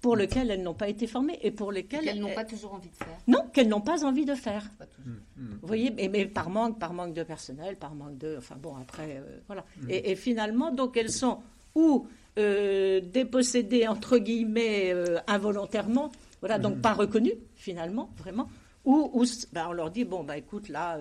[0.00, 2.90] pour lequel elles n'ont pas été formées et pour lesquels elles n'ont pas toujours envie
[2.90, 3.18] de faire.
[3.26, 4.70] Non, qu'elles n'ont pas envie de faire.
[5.04, 5.48] Mmh, mmh.
[5.60, 9.16] Vous voyez, mais, par manque, par manque de personnel, par manque de, enfin bon, après,
[9.16, 9.64] euh, voilà.
[9.82, 9.90] Mmh.
[9.90, 11.40] Et, finalement, donc elles sont
[11.74, 12.06] ou
[12.38, 14.94] euh, dépossédées entre guillemets
[15.26, 18.48] involontairement, voilà, donc pas reconnues finalement, vraiment,
[18.84, 20.98] ou, ou ben, on leur dit bon bah écoute là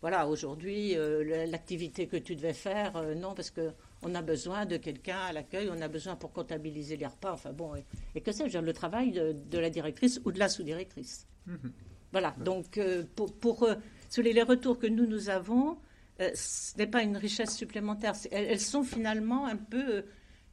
[0.00, 4.78] voilà, aujourd'hui, euh, l'activité que tu devais faire, euh, non, parce qu'on a besoin de
[4.78, 7.72] quelqu'un à l'accueil, on a besoin pour comptabiliser les repas, enfin bon,
[8.14, 11.26] et, que sais-je, le travail de, la directrice ou de la sous-directrice.
[11.46, 11.72] Mhm.
[12.12, 13.68] Voilà, donc euh, pour, pour
[14.16, 15.76] les retours que nous, nous avons,
[16.18, 18.14] ce n'est pas une richesse supplémentaire.
[18.30, 20.04] Elles, sont finalement un peu,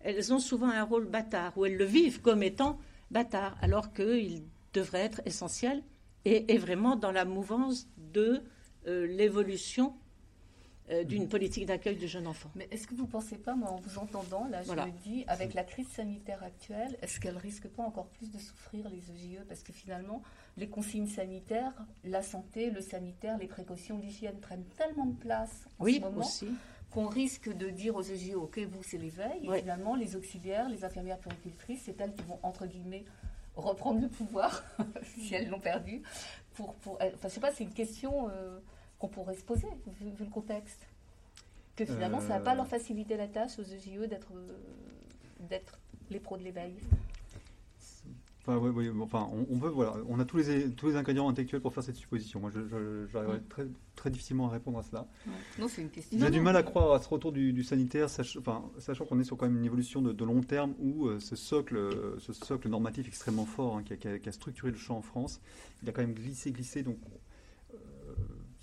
[0.01, 2.79] elles ont souvent un rôle bâtard, ou elles le vivent comme étant
[3.11, 4.43] bâtard, alors qu'il
[4.73, 5.83] devrait être essentiel
[6.25, 8.43] et, et, vraiment dans la mouvance de
[8.87, 9.93] l'évolution
[10.89, 12.49] euh, d'une politique d'accueil de jeunes enfants.
[12.55, 15.25] Mais est-ce que vous ne pensez pas, moi en vous entendant, là je me dis,
[15.27, 19.43] avec la crise sanitaire actuelle, est-ce qu'elle risque pas encore plus de souffrir les EJE
[19.49, 20.21] Parce que finalement,
[20.55, 21.73] les consignes sanitaires,
[22.05, 26.29] la santé, le sanitaire, les précautions, l'hygiène prennent tellement de place en ce moment.
[26.89, 30.85] Qu'on risque de dire aux EJE, ok, vous c'est l'éveil, et finalement les auxiliaires, les
[30.85, 33.03] infirmières puricultrices, c'est elles qui vont, entre guillemets,
[33.57, 34.63] reprendre le pouvoir,
[35.17, 36.01] si elles l'ont perdu.
[36.53, 38.29] Pour, pour, enfin, je sais pas, c'est une question.
[38.29, 38.59] Euh,
[38.99, 39.67] qu'on pourrait se poser,
[39.99, 40.87] vu, le contexte.
[41.75, 42.55] Que finalement, ça n'a pas euh.
[42.55, 44.31] leur facilité la tâche aux EJE d'être,
[45.49, 45.79] d'être
[46.09, 46.73] les pros de l'éveil.
[48.47, 51.61] Enfin, oui, oui, enfin, on, veut, voilà, on a tous les, tous les ingrédients intellectuels
[51.61, 52.39] pour faire cette supposition.
[52.39, 52.49] Moi,
[53.11, 55.05] j'arriverai très, très difficilement à répondre à cela.
[55.59, 56.17] Non, c'est une question.
[56.17, 59.35] J'ai du mal à croire à ce retour du, sanitaire, enfin, sachant qu'on est sur
[59.35, 61.77] quand même une évolution de, long terme où euh, ce, socle,
[62.19, 65.41] ce socle normatif extrêmement fort hein, qui, a, qui, a, structuré le champ en France,
[65.83, 66.83] il a quand même glissé, glissé.
[66.83, 66.97] Donc,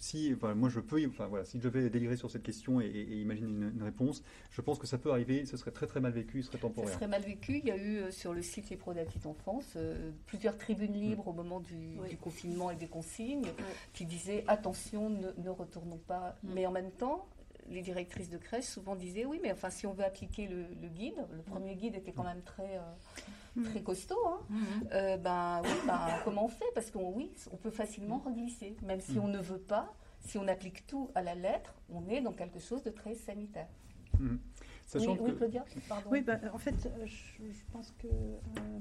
[0.05, 3.49] si, moi je peux, enfin voilà, si je devais délirer sur cette question et, imaginer
[3.49, 6.49] une, réponse, je pense que ça peut arriver, ce serait très très mal vécu, ce
[6.49, 6.91] serait temporaire.
[6.91, 7.59] Ce serait mal vécu.
[7.59, 10.11] Il y a eu euh, sur le site Les Pros de la Petite Enfance euh,
[10.27, 11.29] plusieurs tribunes libres mm.
[11.29, 13.47] au moment du, confinement et des consignes
[13.95, 16.37] qui disaient attention, ne, retournons pas.
[16.43, 16.49] Mm.
[16.55, 17.27] Mais en même temps,
[17.69, 21.17] les directrices de crèche souvent disaient oui, mais enfin si on veut appliquer le, guide,
[21.33, 22.83] le premier guide était quand même très euh,
[23.63, 24.19] très costaud.
[24.27, 26.65] Hein, ben oui, ben, comment on fait?
[26.75, 29.95] Parce qu'on oui, on peut facilement reglisser, même si on ne veut pas
[30.27, 33.69] si on applique tout à la lettre, on est dans quelque chose de très sanitaire.
[34.19, 34.37] Mmh.
[34.95, 36.09] oui, Claudia, pardon.
[36.11, 38.81] Oui, bah, en fait, euh, je, pense que euh,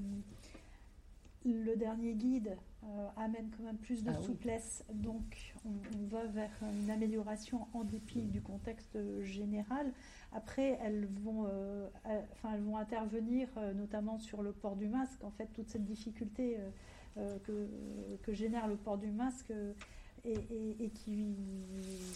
[1.52, 6.52] le dernier guide euh, amène quand même plus de ah souplesse, donc on, va vers
[6.82, 9.92] une amélioration en dépit du contexte général.
[10.32, 11.88] Après, elles vont, euh,
[12.34, 15.24] enfin, elles vont intervenir euh, notamment sur le port du masque.
[15.24, 16.58] En fait, toute cette difficulté
[17.16, 17.70] que,
[18.24, 19.54] que, génère le port du masque
[20.26, 20.36] et,
[20.80, 21.36] et, qui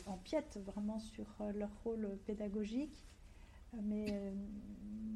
[0.07, 3.05] empiète vraiment sur leur rôle pédagogique.
[3.83, 4.33] Mais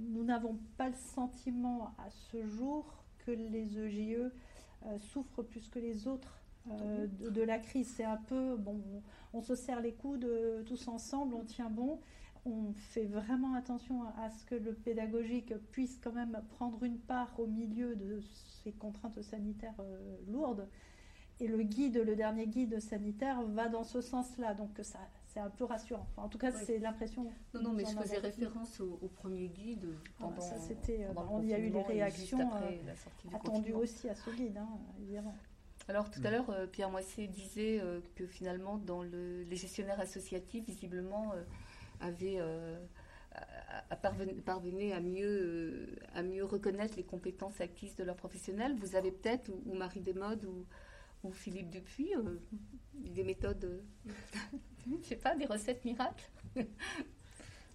[0.09, 4.31] nous n'avons pas le sentiment à ce jour que les EGE
[4.85, 7.91] euh, souffrent plus que les autres euh, de, la crise.
[7.95, 8.81] C'est un peu, bon,
[9.33, 10.27] on, se serre les coudes
[10.65, 11.99] tous ensemble, on tient bon.
[12.43, 17.39] On fait vraiment attention à, ce que le pédagogique puisse quand même prendre une part
[17.39, 18.19] au milieu de
[18.63, 20.67] ces contraintes sanitaires euh, lourdes.
[21.39, 24.55] Et le guide, le dernier guide sanitaire, va dans ce sens-là.
[24.55, 24.99] Donc ça,
[25.33, 26.07] c'est un peu rassurant.
[26.17, 27.31] en tout cas, c'est l'impression.
[27.53, 29.87] Non, non, mais je faisais référence au, premier guide.
[29.95, 31.07] Ah, pendant, ça, c'était.
[31.29, 34.67] on y a eu les réactions euh, attendues aussi à ce guide, hein,
[35.01, 35.35] évidemment.
[35.87, 36.31] Alors tout à mm.
[36.31, 41.31] l'heure, euh, Pierre Moisset disait euh, que finalement, dans le, les gestionnaires associatifs, visiblement,
[42.01, 42.39] avaient
[44.45, 48.75] parvenaient à mieux, à mieux reconnaître les compétences acquises de leurs professionnels.
[48.75, 50.65] Vous avez peut-être, ou, Marie Desmodes, ou,
[51.23, 52.13] ou Philippe Dupuis,
[52.93, 53.83] des méthodes
[55.01, 56.29] je sais pas, des recettes miracles.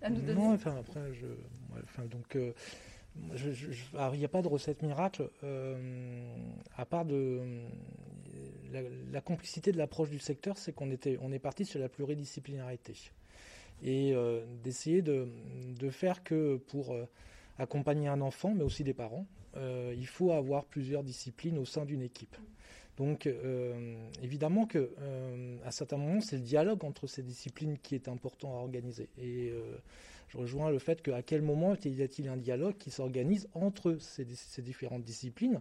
[0.02, 1.26] À nous donner Non, enfin, après, je,
[1.82, 2.52] enfin, donc, euh,
[3.32, 6.36] il n'y a pas de recette miracle, euh,
[6.76, 7.40] à part de
[9.10, 12.94] la, complicité de l'approche du secteur, c'est qu'on était, on est parti sur la pluridisciplinarité.
[13.82, 15.28] Et euh, d'essayer de,
[15.78, 16.94] de, faire que pour
[17.58, 19.26] accompagner un enfant, mais aussi des parents,
[19.56, 22.36] il faut avoir plusieurs disciplines au sein d'une équipe.
[22.96, 27.94] Donc euh, évidemment que euh, à certains moments, c'est le dialogue entre ces disciplines qui
[27.94, 29.08] est important à organiser.
[29.18, 29.76] Et euh,
[30.28, 34.24] je rejoins le fait qu'à quel moment y a-t-il un dialogue qui s'organise entre ces,
[34.62, 35.60] différentes disciplines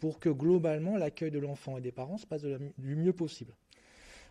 [0.00, 2.44] pour que globalement l'accueil de l'enfant et des parents se passe
[2.78, 3.52] du mieux possible?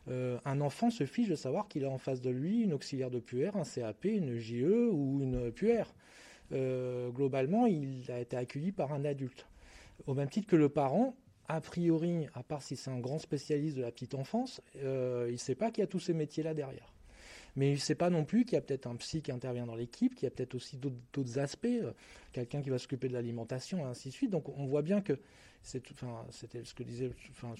[0.07, 3.19] un enfant se fiche de savoir qu'il a en face de lui une auxiliaire de
[3.19, 5.93] puère, un CAP, une JE ou une puère.
[6.51, 9.45] globalement, il a été accueilli par un adulte.
[10.07, 11.15] Au même titre que le parent,
[11.55, 15.33] a priori, à part si c'est un grand spécialiste de la petite enfance, euh, il
[15.33, 16.93] ne sait pas qu'il y a tous ces métiers-là derrière.
[17.57, 19.65] Mais il ne sait pas non plus qu'il y a peut-être un psy qui intervient
[19.65, 21.91] dans l'équipe, qu'il y a peut-être aussi d'autres aspects, euh,
[22.31, 24.31] quelqu'un qui va s'occuper de l'alimentation, et ainsi de suite.
[24.31, 25.19] Donc on voit bien que,
[25.61, 27.11] c'était ce que disaient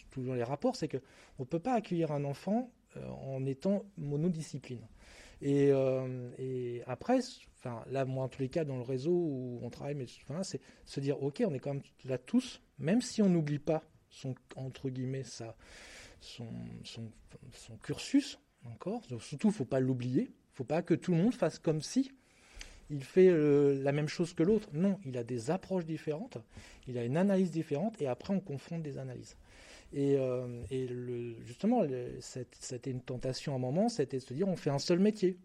[0.10, 4.88] toujours les rapports, c'est qu'on ne peut pas accueillir un enfant euh, en étant monodiscipline.
[5.42, 5.72] Et,
[6.38, 7.20] et après,
[7.60, 10.06] enfin, là, moi, en tous les cas, dans le réseau où on travaille, mais
[10.44, 13.84] c'est se dire, OK, on est quand même là tous même si on n'oublie pas
[14.10, 15.54] son, entre guillemets, son,
[17.82, 21.18] cursus, encore, surtout, il ne faut pas l'oublier, il ne faut pas que tout le
[21.18, 22.12] monde fasse comme si
[22.90, 24.68] il fait euh, la même chose que l'autre.
[24.74, 26.38] Non, il a des approches différentes,
[26.88, 29.38] il a une analyse différente, et après on confronte des analyses.
[29.94, 31.84] Et, euh, et le, justement,
[32.22, 35.38] c'était une tentation à un moment, c'était de se dire on fait un seul métier.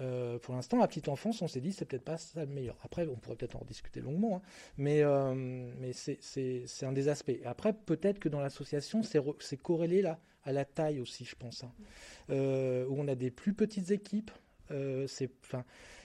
[0.00, 2.76] Euh, pour l'instant, la petite enfance, on s'est dit, c'est peut-être pas ça le meilleur.
[2.82, 4.42] Après, on pourrait peut-être en discuter longuement, hein.
[4.76, 5.34] mais, euh,
[5.78, 7.38] mais c'est un des aspects.
[7.44, 11.72] Après, peut-être que dans l'association, c'est corrélé là, à la taille aussi, je pense, hein.
[12.28, 14.32] où on a des plus petites équipes.
[15.06, 15.30] c'est,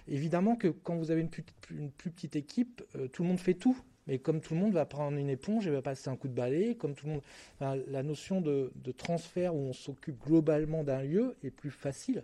[0.08, 1.30] évidemment que quand vous avez une
[1.72, 3.82] une plus petite équipe, tout le monde fait tout.
[4.10, 6.34] Mais comme tout le monde va prendre une éponge et va passer un coup de
[6.34, 7.22] balai, comme tout le monde,
[7.62, 12.24] la notion de, de transfert où on s'occupe globalement d'un lieu est plus facile.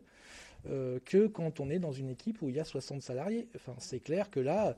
[0.70, 3.48] Euh, que quand on est dans une équipe où il y a 60 salariés.
[3.56, 4.76] Enfin, c'est clair que là,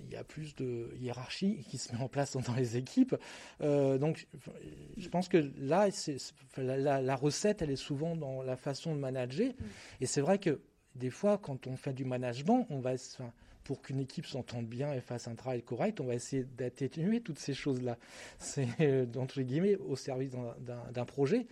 [0.00, 3.14] il y a plus de hiérarchie qui se met en place dans les équipes.
[3.60, 4.26] Euh, donc,
[4.96, 5.88] je pense que là,
[6.56, 9.50] la, recette, elle est souvent dans la façon de manager.
[9.50, 9.64] Mm.
[10.00, 10.60] Et c'est vrai que
[10.96, 12.94] des fois, quand on fait du management, on va,
[13.66, 17.40] pour qu'une équipe s'entende bien et fasse un travail correct, on va essayer d'atténuer toutes
[17.40, 17.98] ces choses-là.
[18.38, 21.46] C'est, euh, entre guillemets, au service d'un projet.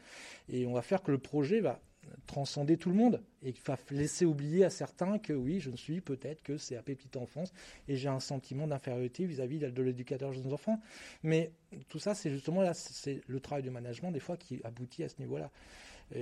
[0.49, 1.81] Et on va faire que le projet va
[2.27, 5.77] transcender tout le monde et qu'il va laisser oublier à certains que oui, je ne
[5.77, 7.53] suis peut-être que c'est à petite enfance
[7.89, 10.81] et j'ai un sentiment d'infériorité vis-à-vis de l'éducateur de jeunes enfants.
[11.23, 11.51] Mais
[11.89, 15.09] tout ça, c'est justement là, c'est le travail de management des fois qui aboutit à
[15.09, 15.51] ce niveau-là.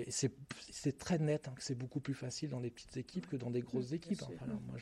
[0.08, 3.50] C'est très net, hein, que c'est beaucoup plus facile dans des petites équipes que dans
[3.50, 4.22] des grosses équipes.
[4.22, 4.58] Hein.
[4.66, 4.76] moi,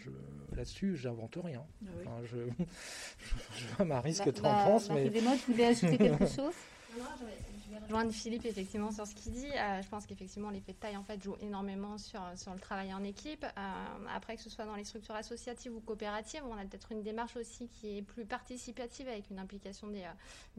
[0.54, 1.64] là-dessus, j'invente rien.
[2.06, 2.36] Ah je,
[3.56, 4.90] je, vois Marie ce que tu en bah, penses.
[4.90, 5.08] Mais...
[5.08, 6.54] Des mots, tu voulais ajouter quelque chose?
[6.92, 7.49] Je vais
[7.82, 9.46] rejoindre Philippe sur ce qu'il dit.
[9.46, 13.44] Euh, je pense qu'effectivement l'effet de taille joue énormément sur, le travail en équipe.
[13.44, 17.02] Euh, après que ce soit dans les structures associatives ou coopératives, on a peut-être une
[17.02, 20.04] démarche aussi qui est plus participative avec une implication des,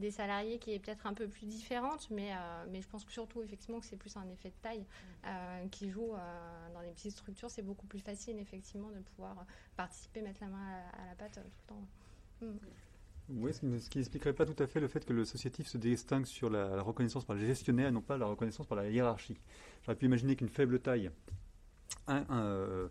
[0.01, 2.31] euh, salariés qui est peut-être un peu plus différente, mais,
[2.73, 4.85] je pense que surtout effectivement que c'est plus un effet de taille
[5.71, 6.13] qui joue
[6.73, 7.49] dans les petites structures.
[7.49, 9.45] C'est beaucoup plus facile effectivement de pouvoir
[9.75, 11.87] participer, mettre la main à, la pâte tout le temps.
[12.41, 12.90] Mm.
[13.37, 16.25] Oui, ce qui n'expliquerait pas tout à fait le fait que le associatif se distingue
[16.25, 19.39] sur la, reconnaissance par les gestionnaires et non pas la reconnaissance par la hiérarchie.
[19.83, 21.11] J'aurais pu imaginer qu'une faible taille
[22.09, 22.87] euh,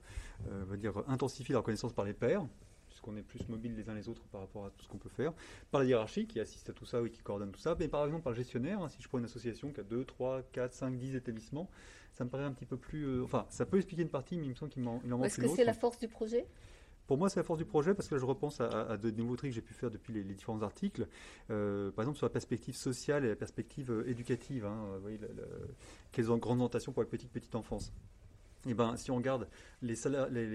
[0.76, 2.46] dire, intensifie la reconnaissance par les pairs,
[2.88, 5.10] puisqu'on est plus mobile les uns les autres par rapport à tout ce qu'on peut
[5.10, 5.32] faire,
[5.70, 8.04] par la hiérarchie qui assiste à tout ça et qui coordonne tout ça, mais par
[8.04, 10.72] exemple par le gestionnaire, hein, si je prends une association qui a 2, 3, 4,
[10.72, 11.68] 5, 10 établissements,
[12.12, 13.04] ça me paraît un petit peu plus...
[13.04, 15.12] Euh, enfin, ça peut expliquer une partie, mais il me semble qu'il en, manque une
[15.12, 15.24] autre.
[15.26, 16.46] Est-ce que c'est la force du projet?
[17.10, 19.34] Pour moi, c'est la force du projet parce que là, je repense à, de nouveaux
[19.34, 21.08] trucs que j'ai pu faire depuis les, différents articles.
[21.50, 24.64] Euh, par exemple, sur la perspective sociale et la perspective euh, éducative.
[24.64, 25.18] Hein, vous voyez,
[26.12, 27.92] quelles grandes orientations pour la petite petite enfance
[28.66, 29.48] et eh ben, si on regarde
[29.80, 29.96] les,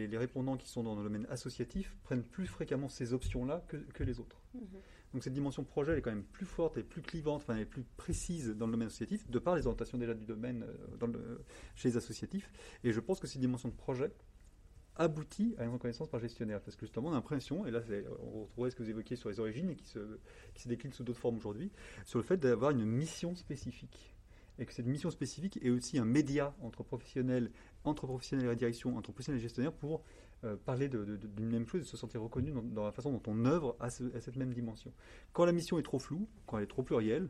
[0.07, 4.19] les, répondants qui sont dans le domaine associatif, prennent plus fréquemment ces options-là que, les
[4.19, 4.39] autres.
[4.53, 4.61] Mhm.
[5.13, 7.61] Donc cette dimension projet elle est quand même plus forte et plus clivante, enfin elle
[7.61, 10.97] est plus précise dans le domaine associatif, de par les orientations déjà du domaine euh,
[10.97, 11.43] dans le,
[11.73, 12.51] chez les associatifs.
[12.83, 14.11] Et je pense que cette dimension de projet
[14.95, 16.61] aboutit à une reconnaissance par gestionnaire.
[16.61, 17.81] Parce que justement, on a l'impression, et là
[18.33, 19.99] on retrouverait ce que vous évoquiez sur les origines et qui se,
[20.53, 21.71] qui se décline sous d'autres formes aujourd'hui,
[22.05, 24.15] sur le fait d'avoir une mission spécifique
[24.59, 27.51] et que cette mission spécifique est aussi un média entre professionnels,
[27.83, 30.03] entre professionnels et la direction, entre professionnels et gestionnaires pour
[30.43, 33.75] euh, parler d'une même chose et se sentir reconnu dans, la façon dont on œuvre
[33.79, 34.93] à, cette même dimension.
[35.33, 37.29] Quand la mission est trop floue, quand elle est trop plurielle,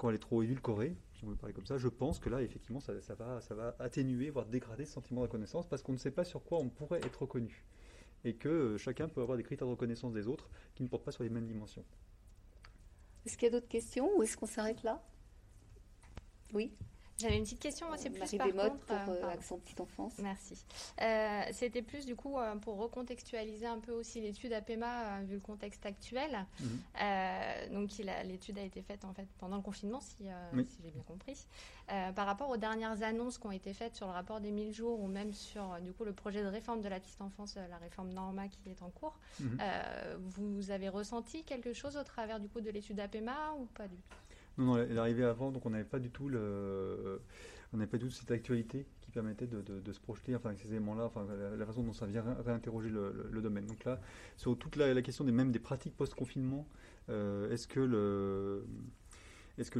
[0.00, 2.40] quand elle est trop édulcorée, si on veut parler comme ça, je pense que là,
[2.40, 5.98] effectivement, ça, va, ça va atténuer, voire dégrader ce sentiment de reconnaissance parce qu'on ne
[5.98, 7.66] sait pas sur quoi on pourrait être reconnu.
[8.24, 11.04] Et que euh, chacun peut avoir des critères de reconnaissance des autres qui ne portent
[11.04, 11.84] pas sur les mêmes dimensions.
[13.26, 15.02] Est-ce qu'il y a d'autres questions ou est-ce qu'on s'arrête là?
[16.54, 16.72] Oui?
[17.20, 20.14] J'avais une petite question, moi c'est plus par contre, pour euh, Accent Petite Enfance.
[20.22, 20.64] Merci.
[21.02, 25.40] Euh, c'était plus du coup euh, pour recontextualiser un peu aussi l'étude APEMA vu le
[25.40, 26.46] contexte actuel.
[26.60, 27.72] Mhm.
[27.72, 27.90] donc
[28.24, 31.46] l'étude a été faite en fait pendant le confinement, si, si j'ai bien compris.
[31.86, 35.00] par rapport aux dernières annonces qui ont été faites sur le rapport des 1000 jours
[35.00, 38.12] ou même sur du coup le projet de réforme de la petite enfance, la réforme
[38.12, 39.58] Norma qui est en cours, mhm.
[40.18, 43.96] vous avez ressenti quelque chose au travers du coup de l'étude APEMA ou pas du
[43.96, 44.16] tout?
[44.60, 46.28] Non, non, elle est arrivée avant, donc on n'avait pas du tout
[48.10, 51.26] cette actualité qui permettait de, se projeter, enfin, avec ces éléments-là, enfin,
[51.58, 53.66] la, façon dont ça vient réinterroger le, domaine.
[53.66, 54.00] Donc là,
[54.36, 56.66] sur toute la, question des même des pratiques post-confinement,
[57.08, 58.66] euh, est-ce que le
[59.60, 59.78] est-ce que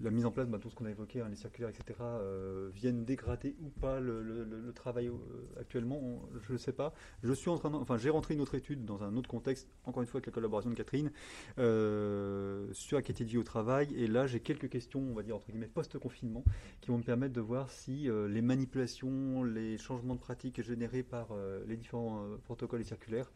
[0.00, 2.70] la mise en place, bah, tout ce qu'on a évoqué, hein, les circulaires, etc., euh,
[2.72, 6.22] viennent dégrader ou pas le, travail euh, actuellement?
[6.46, 6.94] Je ne sais pas.
[7.22, 10.02] Je suis en train, enfin, j'ai rentré une autre étude dans un autre contexte, encore
[10.02, 11.10] une fois avec la collaboration de Catherine,
[11.58, 13.92] euh, sur la qualité de vie au travail.
[13.96, 16.44] Et là, j'ai quelques questions, on va dire entre guillemets post-confinement,
[16.80, 21.28] qui vont me permettre de voir si les manipulations, les changements de pratiques générés par
[21.66, 23.30] les différents protocoles et circulaires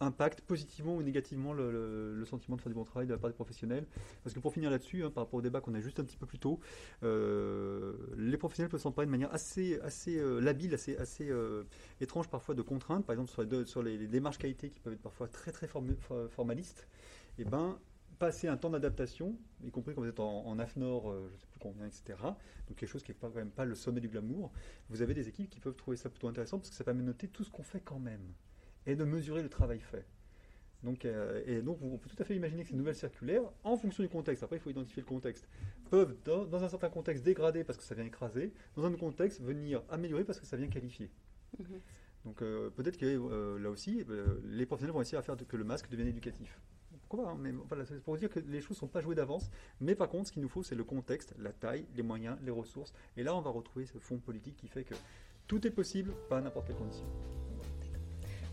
[0.00, 3.34] impacte positivement ou négativement le, sentiment de faire du bon travail de la part des
[3.34, 3.86] professionnels.
[4.22, 6.16] Parce que pour finir là-dessus, hein, par rapport au débat qu'on a juste un petit
[6.16, 6.60] peu plus tôt,
[7.02, 11.64] euh, les professionnels peuvent s'emparer de manière assez, assez euh, labile, assez, assez euh,
[12.00, 13.30] étrange parfois de contraintes, par exemple
[13.66, 16.88] sur, les, démarches qualité qui peuvent être parfois très très formalistes,
[17.38, 17.78] et eh ben
[18.18, 21.60] passer un temps d'adaptation, y compris quand vous êtes en, AFNOR, je ne sais plus
[21.60, 22.18] combien, etc.,
[22.66, 24.50] donc quelque chose qui n'est quand même pas le sommet du glamour,
[24.88, 27.06] vous avez des équipes qui peuvent trouver ça plutôt intéressant parce que ça permet de
[27.06, 28.32] noter tout ce qu'on fait quand même
[28.86, 30.06] et de mesurer le travail fait.
[30.82, 33.76] Donc, euh, et donc, on peut tout à fait imaginer que ces nouvelles circulaires, en
[33.76, 35.48] fonction du contexte, après il faut identifier le contexte,
[35.90, 39.40] peuvent, dans, un certain contexte, dégrader parce que ça vient écraser, dans un autre contexte,
[39.40, 41.10] venir améliorer parce que ça vient qualifier.
[41.58, 41.80] Mhm.
[42.24, 44.04] Donc, euh, peut-être que euh, là aussi,
[44.44, 46.60] les professionnels vont essayer à faire que le masque devienne éducatif.
[47.08, 49.14] Pourquoi pas hein, Mais voilà, c'est pour dire que les choses ne sont pas jouées
[49.14, 49.50] d'avance.
[49.80, 52.50] Mais par contre, ce qu'il nous faut, c'est le contexte, la taille, les moyens, les
[52.50, 52.92] ressources.
[53.16, 54.94] Et là, on va retrouver ce fond politique qui fait que
[55.46, 57.06] tout est possible, pas à n'importe quelle condition.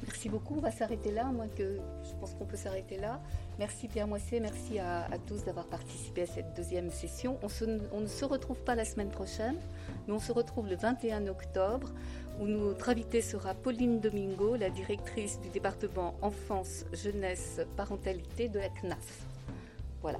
[0.04, 0.56] Merci beaucoup.
[0.58, 3.22] On va s'arrêter là, moi que je pense qu'on peut s'arrêter là.
[3.58, 7.39] Merci Pierre Moisset, merci à, tous d'avoir participé à cette deuxième session.
[7.41, 9.58] On, ne se retrouve pas la semaine prochaine,
[10.08, 11.91] mais on se retrouve le 21 octobre
[12.39, 18.70] où notre invitée sera Pauline Domingo, la directrice du département enfance, jeunesse, parentalité de la
[18.70, 19.26] CNAF.
[20.02, 20.20] Voilà.